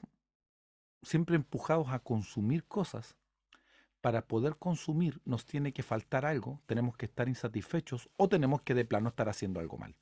siempre 1.03 1.37
empujados 1.37 1.91
a 1.91 1.99
consumir 1.99 2.65
cosas, 2.65 3.19
para 4.01 4.27
poder 4.27 4.57
consumir 4.57 5.21
nos 5.27 5.45
tiene 5.45 5.75
que 5.75 5.83
faltar 5.83 6.25
algo, 6.25 6.63
tenemos 6.65 6.97
que 6.97 7.05
estar 7.05 7.29
insatisfechos 7.29 8.09
o 8.17 8.31
tenemos 8.31 8.63
que 8.63 8.73
de 8.73 8.87
plano 8.87 9.11
estar 9.11 9.29
haciendo 9.29 9.61
algo 9.61 9.77
mal. 9.77 9.95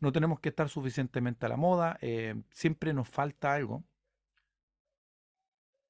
No 0.00 0.12
tenemos 0.12 0.38
que 0.38 0.50
estar 0.50 0.68
suficientemente 0.68 1.46
a 1.46 1.48
la 1.48 1.56
moda, 1.56 1.96
eh, 2.02 2.34
siempre 2.50 2.92
nos 2.92 3.08
falta 3.08 3.54
algo, 3.54 3.84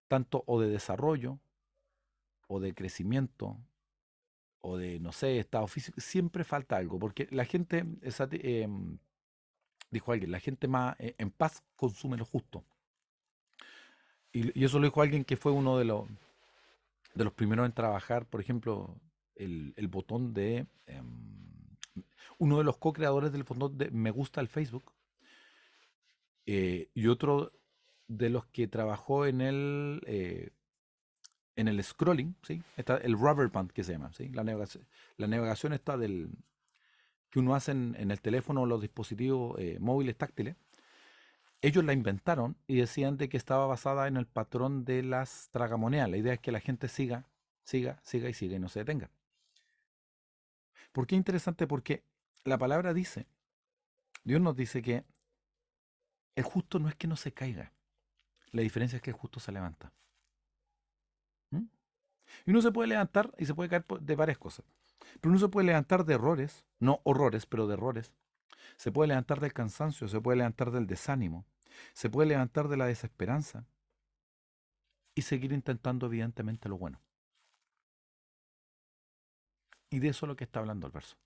tanto 0.07 0.45
o 0.47 0.61
de 0.61 0.69
desarrollo, 0.69 1.41
o 2.47 2.61
de 2.61 2.75
crecimiento, 2.75 3.59
o 4.61 4.77
de, 4.77 5.01
no 5.01 5.11
sé, 5.11 5.41
estado 5.41 5.67
físico, 5.67 6.01
siempre 6.01 6.45
falta 6.45 6.77
algo, 6.77 7.01
porque 7.01 7.27
la 7.33 7.45
gente, 7.45 7.85
em, 8.31 8.99
dijo 9.93 10.11
alguien, 10.11 10.33
la 10.33 10.41
gente 10.41 10.67
más 10.67 10.97
eh, 10.99 11.15
en 11.19 11.31
paz 11.31 11.63
consume 11.77 12.17
lo 12.17 12.25
justo. 12.25 12.65
Y, 14.33 14.65
eso 14.65 14.79
lo 14.79 14.87
dijo 14.87 15.03
alguien 15.03 15.25
que 15.25 15.37
fue 15.37 15.53
uno 15.53 15.79
de 15.79 15.85
los, 15.85 16.09
de 17.15 17.25
los 17.25 17.33
primeros 17.33 17.67
en 17.67 17.73
trabajar, 17.73 18.27
por 18.27 18.41
ejemplo, 18.41 18.97
el, 19.37 19.75
botón 19.89 20.35
de... 20.35 20.67
Em, 20.87 21.43
uno 22.39 22.59
de 22.59 22.65
los 22.65 22.79
co-creadores 22.79 23.31
del 23.31 23.45
botón 23.45 23.79
de 23.79 23.91
Me 23.91 24.11
gusta 24.11 24.41
el 24.41 24.49
Facebook. 24.49 24.93
Eh, 26.47 26.89
y 26.95 27.07
otro 27.07 27.53
de 28.09 28.31
los 28.31 28.47
que 28.47 28.67
trabajó 28.67 29.27
en 29.27 29.41
el, 29.41 30.03
eh, 30.07 30.51
en 31.55 31.69
el 31.69 31.83
scrolling, 31.85 32.35
¿sí? 32.43 32.63
Está 32.77 32.97
el 32.97 33.13
rubber 33.13 33.49
band 33.49 33.71
que 33.71 33.85
se 33.85 33.93
llama, 33.93 34.13
¿sí? 34.13 34.29
La 34.31 34.43
navegación, 34.43 34.85
la 35.19 35.29
navegación 35.29 35.73
está 35.73 35.97
del 35.97 36.31
que 37.33 37.41
uno 37.41 37.57
hace 37.57 37.73
en, 37.73 37.97
el 38.13 38.21
teléfono 38.21 38.63
o 38.63 38.67
los 38.67 38.81
dispositivos 38.81 39.59
eh, 39.59 39.79
móviles 39.81 40.17
táctiles 40.17 40.55
ellos 41.63 41.85
la 41.85 41.93
inventaron 41.93 42.57
y 42.67 42.77
decían 42.77 43.17
de 43.17 43.29
que 43.29 43.37
estaba 43.37 43.67
basada 43.67 44.09
en 44.09 44.17
el 44.17 44.27
patrón 44.27 44.85
de 44.85 45.05
las 45.05 45.49
tragamonedas. 45.53 46.11
La 46.11 46.17
idea 46.17 46.35
es 46.35 46.41
que 46.41 46.51
la 46.51 46.59
gente 46.59 46.89
siga, 46.89 47.25
siga, 47.63 48.01
siga 48.03 48.29
y 48.29 48.35
siga 48.35 48.57
y 48.57 48.59
no 48.59 48.69
se 48.69 48.81
detenga. 48.81 49.11
¿Por 50.91 51.07
qué 51.07 51.15
interesante? 51.15 51.69
Porque 51.69 52.03
la 52.45 52.59
palabra 52.59 52.93
dice, 52.93 53.29
Dios 54.25 54.41
nos 54.41 54.57
dice 54.57 54.83
que 54.83 55.05
el 56.35 56.43
justo 56.43 56.81
no 56.81 56.89
es 56.89 56.97
que 56.97 57.07
no 57.07 57.15
se 57.15 57.33
caiga. 57.33 57.73
La 58.51 58.63
diferencia 58.63 58.97
es 58.97 59.03
que 59.03 59.11
el 59.11 59.17
justo 59.17 59.39
se 59.39 59.53
levanta. 59.53 59.93
¿Mm? 61.51 61.67
Y 62.47 62.51
uno 62.51 62.61
se 62.61 62.73
puede 62.73 62.89
levantar 62.89 63.33
y 63.39 63.47
se 63.47 63.55
puede 63.55 63.71
caer 63.71 63.85
de 63.87 64.17
varias 64.17 64.39
cosas. 64.39 64.67
Pero 65.21 65.31
uno 65.31 65.39
se 65.39 65.49
puede 65.49 65.67
levantar 65.67 66.05
de 66.05 66.15
errores, 66.15 66.65
no 66.81 67.01
horrores, 67.05 67.47
pero 67.47 67.67
de 67.67 67.75
errores. 67.75 68.13
Se 68.77 68.93
puede 68.93 69.09
levantar 69.09 69.41
del 69.41 69.53
cansancio, 69.53 70.09
se 70.09 70.21
puede 70.21 70.39
levantar 70.39 70.71
del 70.71 70.87
desánimo, 70.87 71.45
se 71.93 72.11
puede 72.11 72.29
levantar 72.29 72.69
de 72.69 72.77
la 72.77 72.87
desesperanza 72.87 73.67
y 75.15 75.23
seguir 75.23 75.53
intentando 75.53 76.07
evidentemente 76.07 76.69
lo 76.69 76.79
bueno. 76.79 77.01
Y 79.91 79.99
de 79.99 80.09
eso 80.09 80.27
es 80.27 80.29
lo 80.29 80.37
que 80.37 80.45
está 80.45 80.61
hablando 80.61 80.87
el 80.87 80.93
verso. 80.93 81.17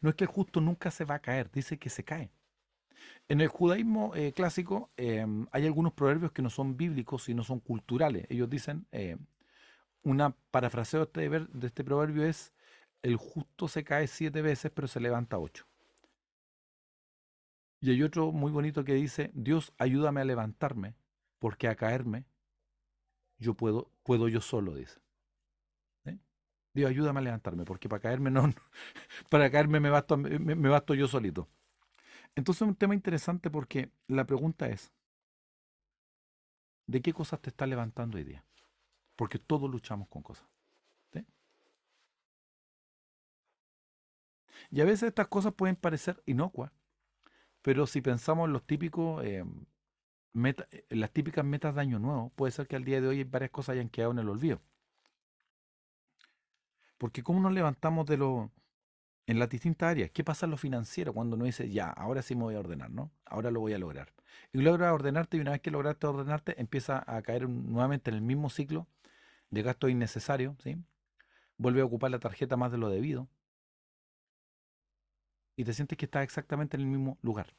No 0.00 0.10
es 0.10 0.14
que 0.14 0.24
el 0.24 0.30
justo 0.30 0.60
nunca 0.60 0.90
se 0.90 1.04
va 1.04 1.16
a 1.16 1.20
caer, 1.20 1.50
dice 1.50 1.78
que 1.78 1.90
se 1.90 2.04
cae. 2.04 2.30
En 3.28 3.40
el 3.40 3.48
judaísmo 3.48 4.14
eh, 4.14 4.32
clásico 4.32 4.90
em, 4.96 5.46
hay 5.52 5.66
algunos 5.66 5.92
proverbios 5.92 6.32
que 6.32 6.42
no 6.42 6.50
son 6.50 6.76
bíblicos, 6.76 7.24
sino 7.24 7.44
son 7.44 7.60
culturales. 7.60 8.26
Ellos 8.28 8.48
dicen, 8.50 8.86
eh, 8.92 9.16
una 10.02 10.36
parafraseo 10.50 11.06
de 11.06 11.48
este, 11.62 11.84
proverbio 11.84 12.24
es, 12.24 12.52
el 13.02 13.16
justo 13.16 13.68
se 13.68 13.84
cae 13.84 14.06
siete 14.06 14.42
veces, 14.42 14.70
pero 14.70 14.88
se 14.88 15.00
levanta 15.00 15.38
ocho. 15.38 15.66
Y 17.80 17.90
hay 17.90 18.02
otro 18.02 18.30
muy 18.32 18.52
bonito 18.52 18.84
que 18.84 18.94
dice, 18.94 19.30
Dios, 19.34 19.72
ayúdame 19.78 20.20
a 20.20 20.24
levantarme, 20.24 20.94
porque 21.38 21.68
a 21.68 21.76
caerme 21.76 22.26
yo 23.38 23.54
puedo, 23.54 23.90
puedo 24.02 24.28
yo 24.28 24.40
solo, 24.42 24.74
dice. 24.74 25.00
¿Eh? 26.04 26.18
Dios, 26.74 26.90
ayúdame 26.90 27.20
a 27.20 27.22
levantarme, 27.22 27.64
porque 27.64 27.88
para 27.88 28.00
caerme 28.00 28.30
no, 28.30 28.42
para 29.30 29.50
caerme 29.50 29.80
me 29.80 29.90
basto, 29.90 30.16
me, 30.18 30.68
basto 30.68 30.94
yo 30.94 31.08
solito. 31.08 31.48
Entonces 32.34 32.62
es 32.62 32.68
un 32.68 32.76
tema 32.76 32.94
interesante 32.94 33.50
porque 33.50 33.90
la 34.06 34.26
pregunta 34.26 34.68
es, 34.68 34.92
¿de 36.86 37.00
qué 37.00 37.12
cosas 37.12 37.40
te 37.40 37.48
estás 37.48 37.68
levantando 37.68 38.18
hoy 38.18 38.24
día? 38.24 38.44
Porque 39.20 39.38
todos 39.38 39.70
luchamos 39.70 40.08
con 40.08 40.22
cosas. 40.22 40.48
Y 44.70 44.80
a 44.80 44.86
veces 44.86 45.08
estas 45.08 45.28
cosas 45.28 45.52
pueden 45.52 45.76
parecer 45.76 46.22
inocuas, 46.24 46.72
pero 47.60 47.86
si 47.86 48.00
pensamos 48.00 48.46
en 48.46 48.54
los 48.54 48.66
típicos, 48.66 49.22
eh, 49.22 49.44
eh, 50.34 50.84
las 50.88 51.10
típicas 51.10 51.44
metas 51.44 51.74
de 51.74 51.82
año 51.82 51.98
nuevo, 51.98 52.30
puede 52.34 52.50
ser 52.50 52.66
que 52.66 52.76
al 52.76 52.84
día 52.86 53.02
de 53.02 53.08
hoy 53.08 53.24
varias 53.24 53.50
cosas 53.50 53.74
hayan 53.74 53.90
quedado 53.90 54.12
en 54.12 54.20
el 54.20 54.28
olvido. 54.30 54.62
Porque 56.96 57.22
cómo 57.22 57.40
nos 57.40 57.52
levantamos 57.52 58.06
de 58.06 58.16
lo 58.16 58.50
en 59.26 59.38
las 59.38 59.50
distintas 59.50 59.90
áreas, 59.90 60.10
¿qué 60.12 60.24
pasa 60.24 60.46
en 60.46 60.52
lo 60.52 60.56
financiero 60.56 61.12
cuando 61.12 61.36
uno 61.36 61.44
dice, 61.44 61.68
ya, 61.68 61.90
ahora 61.90 62.22
sí 62.22 62.34
me 62.34 62.44
voy 62.44 62.54
a 62.54 62.60
ordenar, 62.60 62.90
¿no? 62.90 63.10
Ahora 63.26 63.50
lo 63.50 63.60
voy 63.60 63.74
a 63.74 63.78
lograr. 63.78 64.14
Y 64.50 64.62
logras 64.62 64.94
ordenarte 64.94 65.36
y 65.36 65.40
una 65.40 65.50
vez 65.50 65.60
que 65.60 65.70
lograste 65.70 66.06
ordenarte, 66.06 66.58
empieza 66.58 67.04
a 67.06 67.20
caer 67.20 67.46
nuevamente 67.50 68.08
en 68.08 68.16
el 68.16 68.22
mismo 68.22 68.48
ciclo 68.48 68.86
de 69.50 69.62
gasto 69.62 69.88
innecesario, 69.88 70.56
¿sí? 70.62 70.76
Vuelve 71.58 71.80
a 71.82 71.84
ocupar 71.84 72.10
la 72.10 72.18
tarjeta 72.18 72.56
más 72.56 72.72
de 72.72 72.78
lo 72.78 72.88
debido 72.88 73.28
y 75.56 75.64
te 75.64 75.74
sientes 75.74 75.98
que 75.98 76.06
estás 76.06 76.24
exactamente 76.24 76.76
en 76.76 76.82
el 76.82 76.86
mismo 76.86 77.18
lugar. 77.22 77.54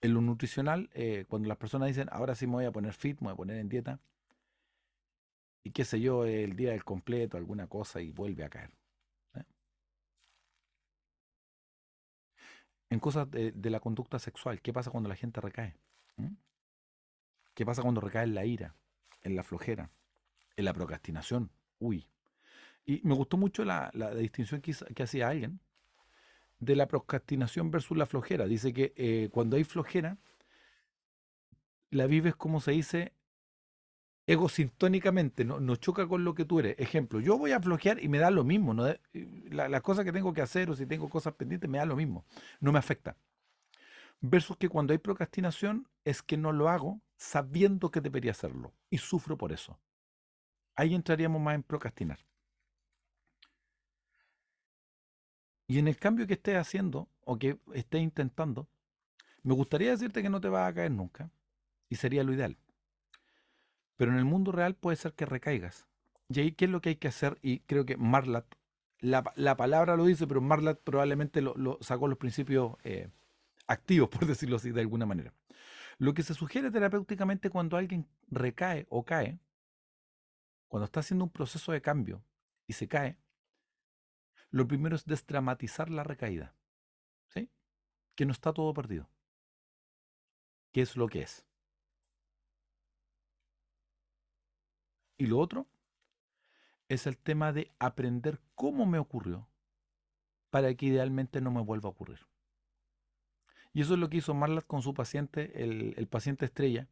En 0.00 0.14
lo 0.14 0.20
nutricional, 0.20 0.90
eh, 0.94 1.24
cuando 1.28 1.48
las 1.48 1.58
personas 1.58 1.88
dicen, 1.88 2.08
ahora 2.10 2.34
sí 2.34 2.46
me 2.46 2.54
voy 2.54 2.64
a 2.64 2.72
poner 2.72 2.92
fit, 2.94 3.20
me 3.20 3.26
voy 3.26 3.32
a 3.34 3.36
poner 3.36 3.58
en 3.58 3.68
dieta, 3.68 4.00
y 5.64 5.70
qué 5.70 5.84
sé 5.84 6.00
yo, 6.00 6.24
el 6.24 6.56
día 6.56 6.70
del 6.70 6.84
completo, 6.84 7.36
alguna 7.36 7.68
cosa, 7.68 8.00
y 8.00 8.10
vuelve 8.10 8.44
a 8.44 8.48
caer. 8.48 8.70
En 12.90 13.00
cosas 13.00 13.30
de, 13.30 13.52
la 13.70 13.80
conducta 13.80 14.18
sexual, 14.18 14.60
¿qué 14.62 14.72
pasa 14.72 14.90
cuando 14.90 15.08
la 15.08 15.16
gente 15.16 15.40
recae? 15.40 15.76
¿Mm? 16.16 16.34
¿Qué 17.58 17.66
pasa 17.66 17.82
cuando 17.82 18.00
recae 18.00 18.22
en 18.22 18.36
la 18.36 18.44
ira, 18.44 18.76
en 19.24 19.34
la 19.34 19.42
flojera, 19.42 19.90
en 20.54 20.64
la 20.64 20.72
procrastinación? 20.72 21.50
Uy, 21.80 22.06
y 22.86 23.00
me 23.02 23.16
gustó 23.16 23.36
mucho 23.36 23.64
la, 23.64 23.90
distinción 24.14 24.60
que, 24.60 25.02
hacía 25.02 25.28
alguien 25.28 25.58
de 26.60 26.76
la 26.76 26.86
procrastinación 26.86 27.72
versus 27.72 27.98
la 27.98 28.06
flojera. 28.06 28.46
Dice 28.46 28.72
que 28.72 28.92
eh, 28.94 29.28
cuando 29.32 29.56
hay 29.56 29.64
flojera, 29.64 30.18
la 31.90 32.06
vives 32.06 32.36
como 32.36 32.60
se 32.60 32.70
dice 32.70 33.12
egosintónicamente, 34.28 35.44
no, 35.44 35.74
choca 35.74 36.06
con 36.06 36.22
lo 36.22 36.36
que 36.36 36.44
tú 36.44 36.60
eres. 36.60 36.76
Ejemplo, 36.78 37.18
yo 37.18 37.38
voy 37.38 37.50
a 37.50 37.60
flojear 37.60 38.00
y 38.00 38.06
me 38.06 38.18
da 38.18 38.30
lo 38.30 38.44
mismo. 38.44 38.72
¿no? 38.72 38.86
Las 39.50 39.82
cosas 39.82 40.04
que 40.04 40.12
tengo 40.12 40.32
que 40.32 40.42
hacer 40.42 40.70
o 40.70 40.74
si 40.74 40.86
tengo 40.86 41.08
cosas 41.08 41.34
pendientes 41.34 41.68
me 41.68 41.78
da 41.78 41.86
lo 41.86 41.96
mismo. 41.96 42.24
No 42.60 42.70
me 42.70 42.78
afecta. 42.78 43.16
Versus 44.20 44.56
que 44.56 44.68
cuando 44.68 44.92
hay 44.92 44.98
procrastinación 44.98 45.88
es 46.04 46.22
que 46.22 46.36
no 46.36 46.52
lo 46.52 46.68
hago 46.68 47.00
sabiendo 47.16 47.90
que 47.90 48.00
debería 48.00 48.32
hacerlo 48.32 48.74
y 48.90 48.98
sufro 48.98 49.36
por 49.36 49.52
eso. 49.52 49.78
Ahí 50.74 50.94
entraríamos 50.94 51.40
más 51.40 51.54
en 51.54 51.62
procrastinar. 51.62 52.18
Y 55.66 55.78
en 55.78 55.86
el 55.86 55.98
cambio 55.98 56.26
que 56.26 56.34
estés 56.34 56.56
haciendo 56.56 57.08
o 57.20 57.38
que 57.38 57.58
estés 57.74 58.00
intentando, 58.00 58.68
me 59.42 59.54
gustaría 59.54 59.90
decirte 59.90 60.22
que 60.22 60.30
no 60.30 60.40
te 60.40 60.48
va 60.48 60.66
a 60.66 60.72
caer 60.72 60.90
nunca. 60.90 61.30
Y 61.90 61.96
sería 61.96 62.24
lo 62.24 62.32
ideal. 62.32 62.58
Pero 63.96 64.12
en 64.12 64.18
el 64.18 64.24
mundo 64.24 64.52
real 64.52 64.74
puede 64.74 64.96
ser 64.96 65.14
que 65.14 65.26
recaigas. 65.26 65.86
Y 66.28 66.40
ahí, 66.40 66.52
¿qué 66.52 66.66
es 66.66 66.70
lo 66.70 66.80
que 66.80 66.90
hay 66.90 66.96
que 66.96 67.08
hacer? 67.08 67.38
Y 67.42 67.60
creo 67.60 67.84
que 67.84 67.96
Marlat, 67.96 68.46
la, 69.00 69.22
palabra 69.56 69.96
lo 69.96 70.04
dice, 70.04 70.26
pero 70.26 70.40
Marlat 70.40 70.80
probablemente 70.80 71.40
lo, 71.40 71.78
sacó 71.80 72.08
los 72.08 72.18
principios 72.18 72.76
eh, 72.84 73.08
activos, 73.68 74.08
por 74.10 74.26
decirlo 74.26 74.56
así, 74.56 74.72
de 74.72 74.80
alguna 74.80 75.06
manera. 75.06 75.32
Lo 75.98 76.14
que 76.14 76.22
se 76.22 76.34
sugiere 76.34 76.70
terapéuticamente 76.70 77.50
cuando 77.50 77.76
alguien 77.76 78.08
recae 78.28 78.86
o 78.90 79.04
cae, 79.04 79.38
cuando 80.68 80.84
está 80.84 81.00
haciendo 81.00 81.24
un 81.24 81.30
proceso 81.30 81.72
de 81.72 81.80
cambio 81.80 82.22
y 82.66 82.74
se 82.74 82.88
cae, 82.88 83.18
lo 84.50 84.66
primero 84.66 84.96
es 84.96 85.04
desdramatizar 85.04 85.90
la 85.90 86.04
recaída. 86.04 86.54
¿Sí? 87.28 87.50
Que 88.14 88.26
no 88.26 88.32
está 88.32 88.52
todo 88.52 88.72
perdido. 88.74 89.08
¿Qué 90.72 90.82
es 90.82 90.96
lo 90.96 91.08
que 91.08 91.22
es? 91.22 91.46
Y 95.16 95.26
lo 95.26 95.38
otro 95.38 95.66
es 96.88 97.06
el 97.06 97.18
tema 97.18 97.52
de 97.52 97.72
aprender 97.78 98.40
cómo 98.54 98.86
me 98.86 98.98
ocurrió 98.98 99.48
para 100.50 100.72
que 100.74 100.86
idealmente 100.86 101.40
no 101.40 101.50
me 101.50 101.60
vuelva 101.60 101.88
a 101.88 101.92
ocurrir. 101.92 102.26
Y 103.72 103.82
eso 103.82 103.94
es 103.94 104.00
lo 104.00 104.08
que 104.08 104.18
hizo 104.18 104.34
Marlat 104.34 104.66
con 104.66 104.82
su 104.82 104.94
paciente, 104.94 105.62
el, 105.62 106.06
paciente 106.08 106.44
estrella, 106.44 106.88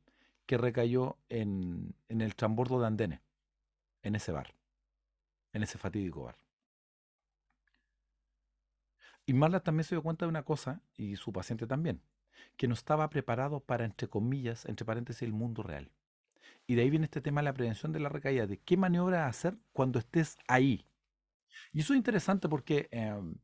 que 0.47 0.59
recayó 0.59 1.18
en, 1.28 1.95
en 2.09 2.21
el 2.21 2.37
transbordo 2.37 2.80
de 2.80 2.87
andenes, 2.87 3.21
en 4.02 4.14
ese 4.14 4.33
bar, 4.33 4.54
en 5.52 5.62
ese 5.62 5.78
fatídico 5.78 6.25
bar. 6.25 6.37
Y 9.26 9.35
Marla 9.35 9.61
también 9.61 9.85
se 9.85 9.97
dio 9.97 10.02
cuenta 10.02 10.25
de 10.25 10.30
una 10.30 10.45
cosa, 10.45 10.80
y 10.97 11.16
su 11.16 11.33
paciente 11.33 11.66
también, 11.66 12.00
que 12.56 12.68
no 12.68 12.75
estaba 12.75 13.11
preparado 13.11 13.61
para, 13.61 13.85
entre 13.85 14.09
comillas, 14.09 14.64
entre 14.66 14.87
paréntesis, 14.87 15.23
el 15.23 15.33
mundo 15.33 15.64
real. 15.64 15.90
Y 16.68 16.76
de 16.76 16.83
ahí 16.83 16.90
viene 16.90 17.04
este 17.06 17.21
tema 17.21 17.40
de 17.40 17.47
la 17.47 17.54
prevención 17.54 17.92
de 17.92 18.00
la 18.00 18.09
recaída, 18.09 18.47
de 18.47 18.59
qué 18.59 18.76
maniobra 18.76 19.26
hacer 19.26 19.56
cuando 19.73 19.99
estés 19.99 20.38
ahí. 20.47 20.87
Y 21.73 21.80
eso 21.80 21.92
es 21.92 21.97
interesante 21.97 22.49
porque 22.49 22.88
em, 22.92 23.35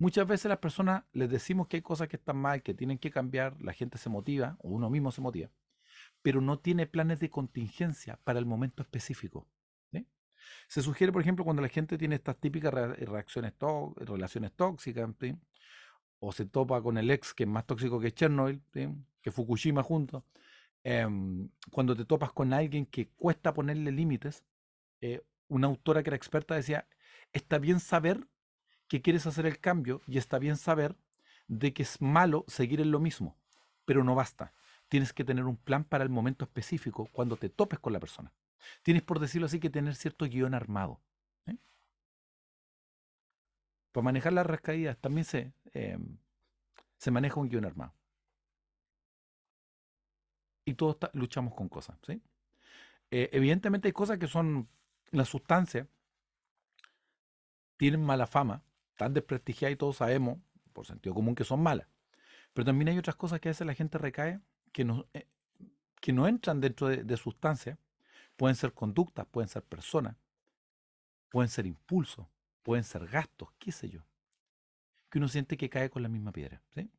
muchas 0.00 0.26
veces 0.26 0.48
las 0.48 0.58
personas 0.58 1.04
les 1.12 1.30
decimos 1.30 1.68
que 1.68 1.76
hay 1.76 1.82
cosas 1.82 2.08
que 2.08 2.16
están 2.16 2.38
mal, 2.38 2.62
que 2.62 2.74
tienen 2.74 2.98
que 2.98 3.12
cambiar, 3.12 3.60
la 3.60 3.72
gente 3.72 3.98
se 3.98 4.08
motiva, 4.08 4.56
o 4.58 4.70
uno 4.70 4.90
mismo 4.90 5.12
se 5.12 5.20
motiva, 5.20 5.50
pero 6.22 6.40
no 6.40 6.58
tiene 6.58 6.86
planes 6.88 7.20
de 7.20 7.30
contingencia 7.30 8.18
para 8.24 8.40
el 8.40 8.46
momento 8.46 8.82
específico. 8.82 9.46
Se 10.68 10.82
sugiere, 10.82 11.12
por 11.12 11.20
ejemplo, 11.20 11.44
cuando 11.44 11.62
la 11.62 11.68
gente 11.68 11.98
tiene 11.98 12.14
estas 12.14 12.38
típicas 12.38 12.72
reacciones 12.72 13.52
relaciones 13.96 14.52
tóxicas, 14.52 15.08
o 16.18 16.32
se 16.32 16.46
topa 16.46 16.82
con 16.82 16.98
el 16.98 17.10
ex 17.10 17.34
que 17.34 17.44
es 17.44 17.48
más 17.48 17.66
tóxico 17.66 18.00
que 18.00 18.12
Chernobyl, 18.12 18.62
que 19.22 19.30
Fukushima 19.30 19.82
juntos, 19.82 20.22
em, 20.82 21.50
cuando 21.70 21.94
te 21.94 22.04
topas 22.04 22.32
con 22.32 22.52
alguien 22.52 22.86
que 22.86 23.08
cuesta 23.10 23.52
ponerle 23.52 23.92
límites, 23.92 24.44
eh, 25.00 25.22
una 25.48 25.66
autora 25.66 26.02
que 26.02 26.10
era 26.10 26.16
experta 26.16 26.54
decía, 26.54 26.86
está 27.32 27.58
bien 27.58 27.80
saber 27.80 28.26
que 28.90 29.02
quieres 29.02 29.24
hacer 29.28 29.46
el 29.46 29.60
cambio 29.60 30.02
y 30.08 30.18
está 30.18 30.40
bien 30.40 30.56
saber 30.56 30.96
de 31.46 31.72
que 31.72 31.84
es 31.84 32.00
malo 32.00 32.44
seguir 32.48 32.80
en 32.80 32.90
lo 32.90 32.98
mismo, 32.98 33.36
pero 33.84 34.02
no 34.02 34.16
basta. 34.16 34.52
Tienes 34.88 35.12
que 35.12 35.24
tener 35.24 35.44
un 35.44 35.56
plan 35.56 35.84
para 35.84 36.02
el 36.02 36.10
momento 36.10 36.44
específico 36.44 37.08
cuando 37.12 37.36
te 37.36 37.48
topes 37.50 37.78
con 37.78 37.92
la 37.92 38.00
persona. 38.00 38.32
Tienes, 38.82 39.04
por 39.04 39.20
decirlo 39.20 39.46
así, 39.46 39.60
que 39.60 39.70
tener 39.70 39.94
cierto 39.94 40.26
guion 40.26 40.54
armado. 40.54 41.00
¿eh? 41.46 41.56
Para 43.92 44.02
manejar 44.02 44.32
las 44.32 44.44
rascaídas 44.44 44.98
también 44.98 45.24
se, 45.24 45.52
em, 45.72 46.18
se 46.96 47.12
maneja 47.12 47.38
un 47.38 47.48
guion 47.48 47.66
armado. 47.66 47.94
Y 50.64 50.74
todos 50.74 50.96
luchamos 51.12 51.54
con 51.54 51.68
cosas. 51.68 51.96
Eh, 52.08 53.30
evidentemente 53.32 53.86
hay 53.86 53.92
cosas 53.92 54.18
que 54.18 54.26
son 54.26 54.68
la 55.12 55.24
sustancia, 55.24 55.86
tienen 57.76 58.04
mala 58.04 58.26
fama, 58.26 58.64
están 58.90 59.14
desprestigiadas 59.14 59.74
y 59.74 59.76
todos 59.76 59.96
sabemos, 59.96 60.38
por 60.72 60.86
sentido 60.86 61.14
común, 61.14 61.34
que 61.34 61.44
son 61.44 61.62
malas. 61.62 61.88
Pero 62.52 62.64
también 62.64 62.88
hay 62.88 62.98
otras 62.98 63.16
cosas 63.16 63.40
que 63.40 63.48
a 63.48 63.52
veces 63.52 63.66
la 63.66 63.74
gente 63.74 63.98
recae 63.98 64.40
que 64.72 64.84
no, 64.84 65.06
eh, 65.14 65.26
que 66.00 66.12
no 66.12 66.26
entran 66.26 66.60
dentro 66.60 66.88
de, 66.88 67.04
de 67.04 67.16
sustancias 67.16 67.78
Pueden 68.40 68.56
ser 68.56 68.72
conductas, 68.72 69.26
pueden 69.26 69.48
ser 69.48 69.62
personas, 69.62 70.16
pueden 71.28 71.50
ser 71.50 71.66
impulsos, 71.66 72.26
pueden 72.62 72.84
ser 72.84 73.06
gastos, 73.06 73.50
qué 73.58 73.70
sé 73.70 73.90
yo. 73.90 74.00
Que 75.10 75.18
uno 75.18 75.28
siente 75.28 75.58
que 75.58 75.68
cae 75.68 75.90
con 75.90 76.02
la 76.02 76.08
misma 76.08 76.32
piedra. 76.32 76.62
¿sí? 76.74 76.90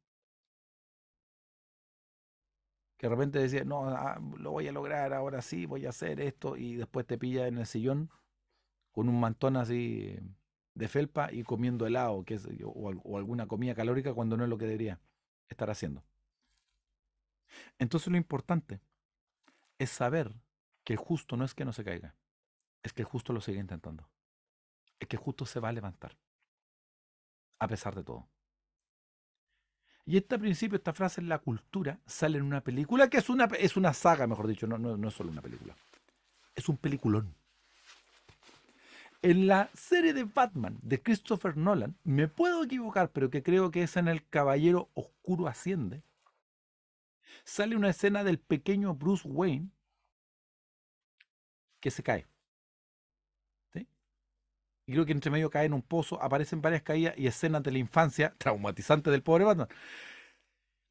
Que 2.96 3.08
de 3.08 3.10
repente 3.10 3.40
decía, 3.40 3.64
no, 3.64 3.90
ah, 3.90 4.22
lo 4.38 4.52
voy 4.52 4.68
a 4.68 4.72
lograr, 4.72 5.14
ahora 5.14 5.42
sí, 5.42 5.66
voy 5.66 5.88
a 5.88 5.90
hacer 5.90 6.22
esto, 6.22 6.58
y 6.58 6.76
después 6.76 7.08
te 7.08 7.18
pilla 7.18 7.48
en 7.48 7.58
el 7.58 7.66
sillón 7.66 8.12
con 8.92 9.10
un 9.10 9.20
mantón 9.20 9.58
así 9.58 10.16
de 10.74 10.88
felpa 10.88 11.32
y 11.32 11.44
comiendo 11.44 11.86
helado 11.86 12.24
qué 12.24 12.40
sé 12.40 12.56
yo, 12.56 12.70
o 12.70 13.18
alguna 13.18 13.48
comida 13.48 13.76
calórica 13.76 14.14
cuando 14.14 14.38
no 14.38 14.44
es 14.44 14.50
lo 14.50 14.58
que 14.58 14.66
debería 14.66 15.00
estar 15.50 15.70
haciendo. 15.70 16.04
Entonces 17.80 18.10
lo 18.10 18.18
importante 18.18 18.80
es 19.78 19.90
saber 19.90 20.34
que 20.84 20.94
el 20.94 21.00
justo 21.00 21.38
no 21.38 21.46
es 21.46 21.54
que 21.54 21.66
no 21.66 21.74
se 21.74 21.84
caiga, 21.84 22.16
es 22.84 22.94
que 22.94 23.02
el 23.02 23.08
justo 23.08 23.34
lo 23.34 23.42
sigue 23.42 23.60
intentando. 23.60 24.10
Es 25.00 25.08
que 25.08 25.16
el 25.16 25.22
justo 25.22 25.46
se 25.46 25.60
va 25.60 25.70
a 25.70 25.74
levantar, 25.74 26.16
a 27.60 27.68
pesar 27.68 27.96
de 27.96 28.04
todo. 28.04 28.28
Y 30.06 30.18
este 30.18 30.38
principio, 30.40 30.78
esta 30.78 30.94
frase 30.94 31.22
en 31.22 31.30
la 31.30 31.40
cultura, 31.40 32.00
sale 32.06 32.38
en 32.38 32.44
una 32.44 32.62
película 32.62 33.10
que 33.10 33.18
es 33.18 33.30
una, 33.30 33.46
es 33.46 33.78
una 33.78 33.94
saga, 33.94 34.28
mejor 34.28 34.48
dicho, 34.48 34.68
no, 34.68 34.78
no, 34.78 34.98
no 34.98 35.08
es 35.08 35.14
solo 35.14 35.32
una 35.32 35.42
película. 35.42 35.76
Es 36.56 36.70
un 36.70 36.78
peliculón. 36.78 37.36
En 39.24 39.46
la 39.48 39.70
serie 39.74 40.14
de 40.14 40.24
Batman 40.24 40.80
de 40.82 41.02
Christopher 41.02 41.56
Nolan, 41.56 41.96
me 42.04 42.28
puedo 42.28 42.64
equivocar, 42.64 43.12
pero 43.12 43.30
que 43.30 43.44
creo 43.44 43.70
que 43.70 43.84
es 43.84 43.96
en 43.98 44.08
El 44.08 44.28
Caballero 44.28 44.90
Oscuro 44.96 45.48
Asciende, 45.48 46.04
sale 47.44 47.76
una 47.76 47.90
escena 47.90 48.24
del 48.24 48.40
pequeño 48.40 48.96
Bruce 48.96 49.28
Wayne 49.28 49.70
que 51.80 51.92
se 51.92 52.04
cae. 52.04 52.28
Y 54.88 54.94
creo 54.94 55.06
que 55.06 55.12
entre 55.14 55.32
medio 55.32 55.50
cae 55.50 55.68
en 55.68 55.74
un 55.74 55.84
pozo, 55.84 56.22
aparecen 56.22 56.62
varias 56.62 56.82
caídas 56.82 57.14
y 57.18 57.28
escenas 57.28 57.64
de 57.64 57.72
la 57.72 57.78
infancia 57.78 58.34
traumatizante 58.38 59.12
del 59.12 59.24
pobre 59.24 59.46
Batman. 59.46 59.68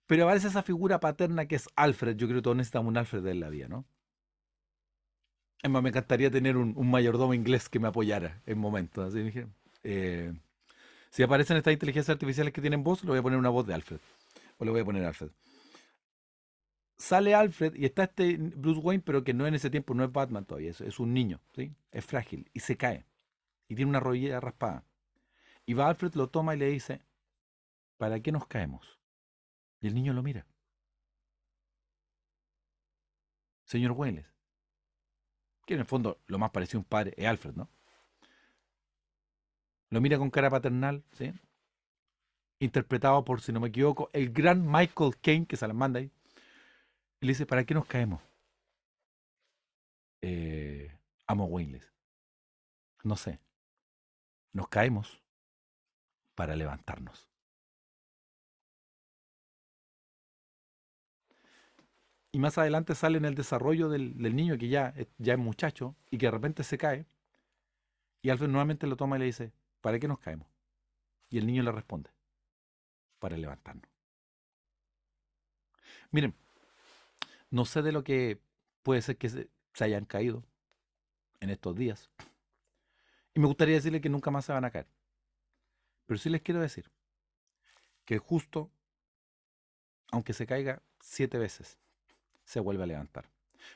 Pero 0.07 0.25
aparece 0.25 0.49
esa 0.49 0.63
figura 0.63 1.01
paterna 1.01 1.47
que 1.47 1.57
es 1.57 1.69
Alfred. 1.77 2.17
Yo 2.17 2.27
creo 2.27 2.39
que 2.39 2.43
todos 2.43 2.57
necesitamos 2.57 2.89
un 2.91 2.97
Alfred 2.97 3.27
en 3.27 3.41
la 3.41 3.51
vida, 3.51 3.69
¿no? 3.69 3.85
Es 5.63 5.71
más, 5.71 5.83
me 5.83 5.91
encantaría 5.91 6.31
tener 6.31 6.57
un, 6.57 6.91
mayordomo 6.91 7.35
inglés 7.35 7.69
que 7.69 7.79
me 7.79 7.89
apoyara 7.89 8.41
en 8.47 8.59
momentos. 8.59 9.09
Así 9.09 9.23
dije, 9.23 9.47
eh, 9.83 10.33
si 11.11 11.23
aparecen 11.23 11.57
estas 11.57 11.73
inteligencias 11.73 12.15
artificiales 12.15 12.53
que 12.53 12.61
tienen 12.61 12.83
voz, 12.83 13.05
le 13.05 13.11
voy 13.11 13.19
a 13.19 13.23
poner 13.23 13.39
una 13.39 13.51
voz 13.51 13.67
de 13.67 13.75
Alfred. 13.75 14.01
O 14.59 14.65
le 14.65 14.71
voy 14.71 14.81
a 14.81 14.85
poner 14.85 15.05
Alfred 15.05 15.31
sale 17.01 17.35
Alfred 17.35 17.75
y 17.75 17.87
está 17.87 18.05
este 18.05 18.37
Bruce 18.37 18.81
Wayne, 18.81 19.03
pero 19.05 19.25
que 19.25 19.33
no 19.33 19.47
en 19.47 19.55
ese 19.55 19.71
tiempo 19.71 19.95
no 19.95 20.05
es 20.05 20.13
Batman 20.13 20.45
todavía, 20.45 20.71
es, 20.71 21.01
un 21.01 21.15
niño, 21.15 21.41
¿sí? 21.55 21.75
Es 21.91 22.05
frágil 22.05 22.49
y 22.53 22.61
se 22.61 22.77
cae. 22.77 23.07
Y 23.69 23.75
tiene 23.75 23.89
una 23.89 24.01
rodilla 24.01 24.39
raspada. 24.39 24.85
Y 25.65 25.73
va 25.73 25.89
Alfred, 25.89 26.15
lo 26.15 26.29
toma 26.29 26.55
y 26.55 26.59
le 26.59 26.67
dice, 26.67 27.01
¿para 27.97 28.21
qué 28.21 28.33
nos 28.33 28.47
caemos? 28.47 29.01
Y 29.81 29.87
el 29.87 29.95
niño 29.95 30.13
lo 30.13 30.23
mira. 30.23 30.47
Señor 33.65 33.93
Wayne, 33.93 34.27
que 35.71 35.75
en 35.75 35.81
el 35.83 35.87
fondo 35.87 36.19
lo 36.27 36.37
más 36.37 36.51
parecido 36.51 36.79
a 36.79 36.81
un 36.81 36.85
padre 36.85 37.15
es 37.17 37.29
Alfred, 37.29 37.55
¿no? 37.55 37.69
Lo 39.91 40.01
mira 40.01 40.19
con 40.19 40.29
cara 40.29 40.51
paternal, 40.51 41.05
¿sí? 41.13 41.33
Interpretado 42.59 43.25
por, 43.25 43.41
si 43.41 43.53
no 43.53 43.61
me 43.61 43.69
equivoco, 43.69 44.11
el 44.13 44.33
gran 44.33 44.69
Michael 44.69 45.17
Caine, 45.23 45.47
que 45.47 45.57
se 45.57 45.69
la 45.69 45.73
manda 45.73 46.01
ahí. 46.01 46.11
Y 47.21 47.27
le 47.27 47.31
dice, 47.31 47.47
¿para 47.47 47.63
qué 47.63 47.73
nos 47.73 47.87
caemos? 47.87 48.21
Eh, 50.23 50.93
amo. 51.29 51.49
No 53.05 53.17
sé. 53.17 53.39
Nos 54.53 54.67
caemos 54.67 55.23
para 56.35 56.57
levantarnos. 56.57 57.30
Y 62.33 62.39
más 62.39 62.59
adelante 62.59 62.95
sale 62.95 63.19
en 63.19 63.25
el 63.25 63.35
desarrollo 63.35 63.89
del, 63.89 64.17
niño 64.37 64.57
que 64.57 64.69
ya, 64.69 64.95
ya 65.19 65.33
es 65.33 65.39
muchacho 65.39 65.97
y 66.11 66.19
que 66.19 66.27
de 66.27 66.31
repente 66.31 66.63
se 66.63 66.79
cae. 66.79 67.07
Y 68.23 68.31
Alfred 68.31 68.49
nuevamente 68.49 68.87
lo 68.87 68.97
toma 68.97 69.17
y 69.17 69.21
le 69.21 69.25
dice, 69.27 69.53
¿para 69.81 69.99
qué 69.99 70.07
nos 70.07 70.19
caemos? 70.19 70.47
Y 71.29 71.39
el 71.39 71.47
niño 71.47 71.63
le 71.63 71.73
responde, 71.73 72.11
para 73.19 73.37
levantarnos. 73.37 73.91
Miren, 76.11 76.35
no 77.51 77.65
sé 77.65 77.83
de 77.83 77.93
lo 77.93 78.05
que 78.05 78.41
puede 78.83 79.03
ser 79.03 79.17
que 79.17 79.29
se, 79.29 79.49
hayan 79.79 80.05
caído 80.05 80.45
en 81.41 81.51
estos 81.51 81.77
días. 81.77 82.11
Y 83.35 83.41
me 83.41 83.47
gustaría 83.47 83.77
decirle 83.77 84.01
que 84.01 84.09
nunca 84.09 84.31
más 84.31 84.45
se 84.45 84.53
van 84.53 84.65
a 84.65 84.71
caer. 84.71 84.87
Pero 86.07 86.19
sí 86.19 86.29
les 86.29 86.43
quiero 86.43 86.61
decir 86.61 86.91
que 88.05 88.19
justo, 88.19 88.71
aunque 90.11 90.33
se 90.33 90.47
caiga 90.47 90.83
siete 91.01 91.39
veces, 91.39 91.79
se 92.51 92.59
vuelve 92.59 92.83
a 92.83 92.87
levantar. 92.87 93.31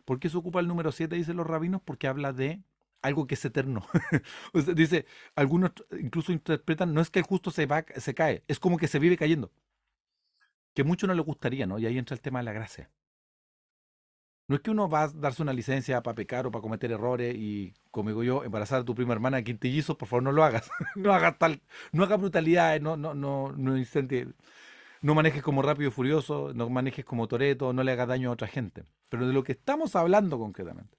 ¿Por 0.05 0.19
qué 0.19 0.29
se 0.29 0.37
ocupa 0.37 0.59
el 0.59 0.67
número 0.67 0.91
siete, 0.91 1.15
dicen 1.15 1.37
los 1.37 1.47
rabinos? 1.47 1.81
Porque 1.83 2.09
habla 2.09 2.33
de 2.33 2.61
algo 3.03 3.27
que 3.27 3.35
es 3.35 3.45
eterno. 3.45 3.87
dice, 4.75 5.07
algunos 5.37 5.73
incluso 6.01 6.33
interpretan, 6.33 6.93
no 6.93 7.01
es 7.01 7.11
que 7.11 7.21
el 7.21 7.25
justo 7.25 7.53
se, 7.53 7.67
va, 7.67 7.85
se 7.97 8.15
cae, 8.15 8.43
es 8.49 8.59
como 8.59 8.77
que 8.77 8.89
se 8.89 8.99
vive 8.99 9.17
cayendo. 9.17 9.53
Que 10.75 10.83
mucho 10.83 11.07
no 11.07 11.15
le 11.15 11.23
gustaría, 11.23 11.67
¿no? 11.67 11.79
Y 11.79 11.87
ahí 11.87 11.99
entra 11.99 12.15
el 12.15 12.21
tema 12.21 12.41
de 12.41 12.47
la 12.47 12.53
gracia. 12.53 12.91
No 14.49 14.57
es 14.57 14.63
que 14.63 14.73
uno 14.73 14.89
va 14.89 15.05
a 15.05 15.09
darse 15.09 15.41
una 15.43 15.53
licencia 15.53 16.03
para 16.03 16.17
pecar 16.17 16.47
o 16.47 16.51
para 16.51 16.61
cometer 16.61 16.91
errores 16.91 17.35
y, 17.37 17.75
como 17.93 18.09
digo 18.11 18.25
yo, 18.25 18.45
embarazar 18.45 18.81
a 18.81 18.85
tu 18.85 18.95
prima 18.95 19.15
hermana 19.15 19.37
de 19.39 19.45
quintillizos, 19.45 19.97
por 19.97 20.09
favor 20.09 20.25
no 20.25 20.33
lo 20.33 20.43
hagas. 20.43 20.69
no 20.97 21.13
hagas 21.15 21.39
tal, 21.39 21.63
no 21.93 22.03
hagas 22.03 22.19
brutalidades, 22.19 22.83
no, 22.83 22.97
no, 22.97 23.15
no, 23.15 23.53
no, 23.53 23.77
no 25.05 25.15
manejes 25.15 25.43
como 25.43 25.63
rápido 25.63 25.89
y 25.89 25.93
furioso, 25.93 26.53
no 26.55 26.69
manejes 26.69 27.05
como 27.05 27.29
toreto, 27.29 27.73
no 27.73 27.83
le 27.83 27.93
hagas 27.93 28.09
daño 28.09 28.31
a 28.31 28.33
otra 28.33 28.49
gente. 28.49 28.85
Pero 29.09 29.27
de 29.27 29.33
lo 29.33 29.45
que 29.45 29.53
estamos 29.53 29.97
hablando 29.97 30.39
concretamente 30.39 30.97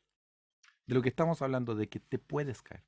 de 0.86 0.94
lo 0.94 1.02
que 1.02 1.10
estamos 1.10 1.41
hablando, 1.41 1.76
de 1.76 1.89
que 1.89 2.00
te 2.00 2.20
puedes 2.20 2.62
caer, 2.62 2.84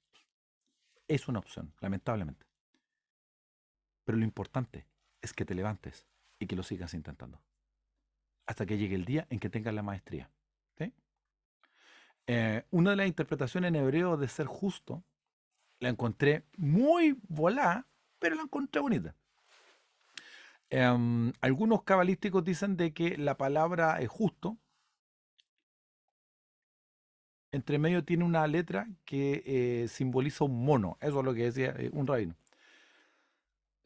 es 1.07 1.27
una 1.27 1.39
opción, 1.39 1.73
lamentablemente. 1.79 2.45
Pero 4.03 4.17
lo 4.17 4.23
importante 4.23 4.85
es 5.21 5.33
que 5.33 5.45
te 5.45 5.55
levantes 5.55 6.05
y 6.39 6.47
que 6.47 6.55
lo 6.55 6.63
sigas 6.63 6.93
intentando. 6.93 7.41
Hasta 8.45 8.65
que 8.65 8.77
llegue 8.77 8.95
el 8.95 9.05
día 9.05 9.25
en 9.29 9.39
que 9.39 9.49
tengas 9.49 9.73
la 9.73 9.83
maestría. 9.83 10.29
Eh, 12.29 12.65
una 12.71 12.89
de 12.89 12.97
las 12.97 13.07
interpretaciones 13.07 13.69
en 13.69 13.77
hebreo 13.77 14.17
de 14.17 14.27
ser 14.27 14.47
justo 14.47 15.01
la 15.79 15.87
encontré 15.87 16.43
muy 16.57 17.17
volada, 17.29 17.87
pero 18.19 18.35
la 18.35 18.41
encontré 18.41 18.81
bonita. 18.81 19.15
Em, 20.69 21.31
algunos 21.41 21.83
cabalísticos 21.83 22.43
dicen 22.43 22.75
de 22.77 22.93
que 22.93 23.17
la 23.17 23.37
palabra 23.37 23.99
es 24.01 24.09
justo 24.09 24.57
entre 27.51 27.79
medio 27.79 28.03
tiene 28.03 28.23
una 28.23 28.45
letra 28.47 28.87
que 29.05 29.43
eh, 29.45 29.87
simboliza 29.87 30.45
un 30.45 30.65
mono. 30.65 30.97
Eso 31.01 31.19
es 31.19 31.25
lo 31.25 31.33
que 31.33 31.43
decía 31.43 31.73
eh, 31.77 31.89
un 31.93 32.07
rabino. 32.07 32.35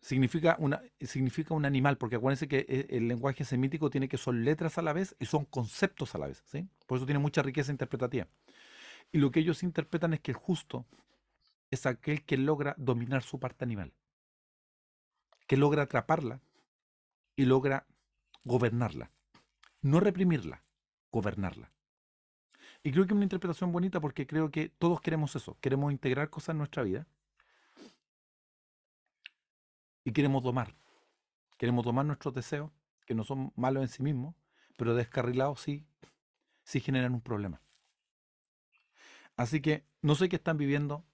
Significa, 0.01 0.55
una, 0.59 0.81
significa 0.99 1.53
un 1.53 1.65
animal, 1.65 1.97
porque 1.97 2.15
acuérdense 2.15 2.47
que 2.47 2.65
eh, 2.67 2.87
el 2.89 3.07
lenguaje 3.07 3.45
semítico 3.45 3.91
tiene 3.91 4.09
que 4.09 4.17
son 4.17 4.43
letras 4.43 4.79
a 4.79 4.81
la 4.81 4.93
vez 4.93 5.15
y 5.19 5.25
son 5.25 5.45
conceptos 5.45 6.15
a 6.15 6.17
la 6.17 6.27
vez. 6.27 6.43
¿sí? 6.47 6.67
Por 6.87 6.97
eso 6.97 7.05
tiene 7.05 7.19
mucha 7.19 7.43
riqueza 7.43 7.71
interpretativa. 7.71 8.27
Y 9.11 9.19
lo 9.19 9.29
que 9.31 9.41
ellos 9.41 9.61
interpretan 9.61 10.13
es 10.13 10.19
que 10.21 10.31
el 10.31 10.37
justo 10.37 10.85
es 11.69 11.85
aquel 11.85 12.23
que 12.23 12.37
logra 12.37 12.73
dominar 12.77 13.21
su 13.21 13.39
parte 13.39 13.63
animal, 13.63 13.93
que 15.47 15.57
logra 15.57 15.83
atraparla 15.83 16.41
y 17.35 17.45
logra 17.45 17.85
gobernarla. 18.43 19.11
No 19.81 19.99
reprimirla, 19.99 20.63
gobernarla. 21.11 21.71
Y 22.83 22.91
creo 22.91 23.05
que 23.05 23.13
es 23.13 23.15
una 23.15 23.25
interpretación 23.25 23.71
bonita 23.71 23.99
porque 23.99 24.25
creo 24.25 24.49
que 24.49 24.69
todos 24.69 25.01
queremos 25.01 25.35
eso. 25.35 25.57
Queremos 25.61 25.91
integrar 25.91 26.29
cosas 26.29 26.49
en 26.49 26.59
nuestra 26.59 26.83
vida. 26.83 27.07
Y 30.03 30.11
queremos 30.13 30.43
domar. 30.43 30.75
Queremos 31.57 31.85
domar 31.85 32.05
nuestros 32.05 32.33
deseos, 32.33 32.71
que 33.05 33.13
no 33.13 33.23
son 33.23 33.53
malos 33.55 33.83
en 33.83 33.89
sí 33.89 34.01
mismos, 34.01 34.35
pero 34.77 34.95
descarrilados 34.95 35.61
sí, 35.61 35.85
sí 36.63 36.79
generan 36.79 37.13
un 37.13 37.21
problema. 37.21 37.61
Así 39.35 39.61
que 39.61 39.85
no 40.01 40.15
sé 40.15 40.27
qué 40.27 40.37
están 40.37 40.57
viviendo, 40.57 41.05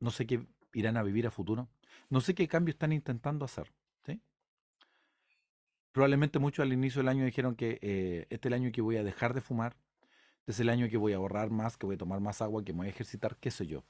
no 0.00 0.10
sé 0.10 0.26
qué 0.26 0.46
irán 0.72 0.96
a 0.96 1.02
vivir 1.02 1.26
a 1.26 1.30
futuro, 1.30 1.68
no 2.10 2.20
sé 2.20 2.34
qué 2.34 2.48
cambios 2.48 2.74
están 2.74 2.92
intentando 2.92 3.44
hacer. 3.44 3.72
Probablemente 5.94 6.40
muchos 6.40 6.64
al 6.64 6.72
inicio 6.72 6.98
del 7.02 7.08
año 7.08 7.24
dijeron 7.24 7.54
que 7.54 7.78
eh, 7.80 8.26
este 8.28 8.48
es 8.48 8.52
el 8.52 8.54
año 8.54 8.72
que 8.72 8.82
voy 8.82 8.96
a 8.96 9.04
dejar 9.04 9.32
de 9.32 9.40
fumar, 9.40 9.76
es 10.44 10.58
el 10.58 10.68
año 10.68 10.88
que 10.88 10.96
voy 10.96 11.12
a 11.12 11.16
ahorrar 11.18 11.50
más, 11.50 11.76
que 11.76 11.86
voy 11.86 11.94
a 11.94 11.98
tomar 11.98 12.18
más 12.18 12.42
agua, 12.42 12.64
que 12.64 12.72
me 12.72 12.78
voy 12.78 12.86
a 12.88 12.90
ejercitar, 12.90 13.36
qué 13.36 13.52
sé 13.52 13.68
yo. 13.68 13.84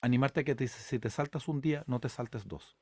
Animarte 0.00 0.40
a 0.40 0.42
que 0.44 0.66
si 0.66 0.98
te 0.98 1.08
saltas 1.08 1.46
un 1.46 1.60
día, 1.60 1.84
no 1.86 2.00
te 2.00 2.08
saltes 2.08 2.48
dos. 2.48 2.76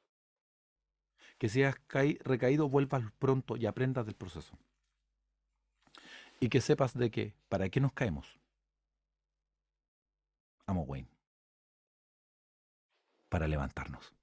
Que 1.36 1.50
si 1.50 1.62
has 1.62 1.74
recaído, 2.20 2.70
vuelvas 2.70 3.02
pronto 3.18 3.58
y 3.58 3.66
aprendas 3.66 4.06
del 4.06 4.14
proceso. 4.14 4.58
Y 6.40 6.48
que 6.48 6.62
sepas 6.62 6.94
de 6.94 7.10
que, 7.10 7.34
¿para 7.50 7.68
qué 7.68 7.80
nos 7.82 7.92
caemos? 7.92 8.40
Amo 10.64 10.84
Wayne. 10.84 11.10
Para 13.28 13.46
levantarnos. 13.46 14.14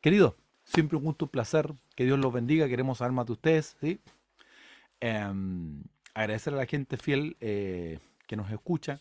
Querido, 0.00 0.36
Siempre 0.70 0.96
un 0.96 1.02
gusto, 1.02 1.24
un 1.24 1.30
placer. 1.30 1.74
Que 1.96 2.04
Dios 2.04 2.18
los 2.18 2.32
bendiga. 2.32 2.68
Queremos 2.68 3.00
más 3.00 3.26
de 3.26 3.32
ustedes. 3.32 3.76
¿sí? 3.80 4.00
Em, 5.00 5.82
agradecer 6.14 6.54
a 6.54 6.56
la 6.56 6.66
gente 6.66 6.96
fiel 6.96 7.36
eh, 7.40 7.98
que 8.28 8.36
nos 8.36 8.50
escucha. 8.52 9.00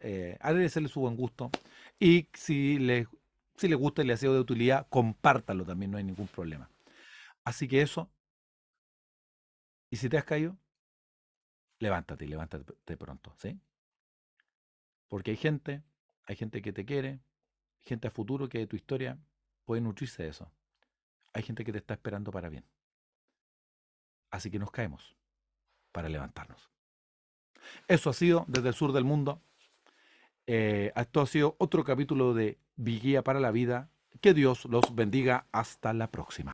Eh, 0.00 0.36
agradecerle 0.40 0.88
su 0.88 1.00
buen 1.00 1.16
gusto. 1.16 1.50
Y 1.98 2.28
si 2.34 2.78
les, 2.78 3.06
si 3.56 3.68
les 3.68 3.78
gusta 3.78 4.02
y 4.02 4.06
les 4.06 4.14
ha 4.14 4.20
sido 4.20 4.34
de 4.34 4.40
utilidad, 4.40 4.86
compártalo 4.90 5.64
también, 5.64 5.92
no 5.92 5.98
hay 5.98 6.04
ningún 6.04 6.26
problema. 6.26 6.68
Así 7.44 7.68
que 7.68 7.80
eso. 7.80 8.10
Y 9.88 9.96
si 9.96 10.10
te 10.10 10.18
has 10.18 10.24
caído, 10.24 10.58
levántate 11.78 12.26
y 12.26 12.28
levántate 12.28 12.96
pronto, 12.98 13.32
¿sí? 13.38 13.58
Porque 15.08 15.30
hay 15.30 15.36
gente, 15.36 15.82
hay 16.26 16.36
gente 16.36 16.60
que 16.60 16.72
te 16.72 16.84
quiere, 16.84 17.20
gente 17.82 18.08
a 18.08 18.10
futuro 18.10 18.48
que 18.48 18.58
de 18.58 18.66
tu 18.66 18.76
historia 18.76 19.16
puede 19.66 19.82
nutrirse 19.82 20.22
de 20.22 20.30
eso 20.30 20.50
hay 21.36 21.42
gente 21.42 21.64
que 21.64 21.72
te 21.72 21.78
está 21.78 21.92
esperando 21.92 22.32
para 22.32 22.48
bien. 22.48 22.64
Así 24.30 24.50
que 24.50 24.58
nos 24.58 24.70
caemos 24.70 25.14
para 25.92 26.08
levantarnos. 26.08 26.70
Eso 27.88 28.08
ha 28.08 28.14
sido 28.14 28.46
desde 28.48 28.68
el 28.68 28.74
sur 28.74 28.92
del 28.92 29.04
mundo. 29.04 29.42
Eh, 30.46 30.94
esto 30.96 31.20
ha 31.20 31.26
sido 31.26 31.54
otro 31.58 31.84
capítulo 31.84 32.32
de 32.32 32.58
Vigía 32.76 33.22
para 33.22 33.38
la 33.38 33.50
Vida. 33.50 33.90
Que 34.22 34.32
Dios 34.32 34.64
los 34.64 34.94
bendiga. 34.94 35.46
Hasta 35.52 35.92
la 35.92 36.10
próxima. 36.10 36.44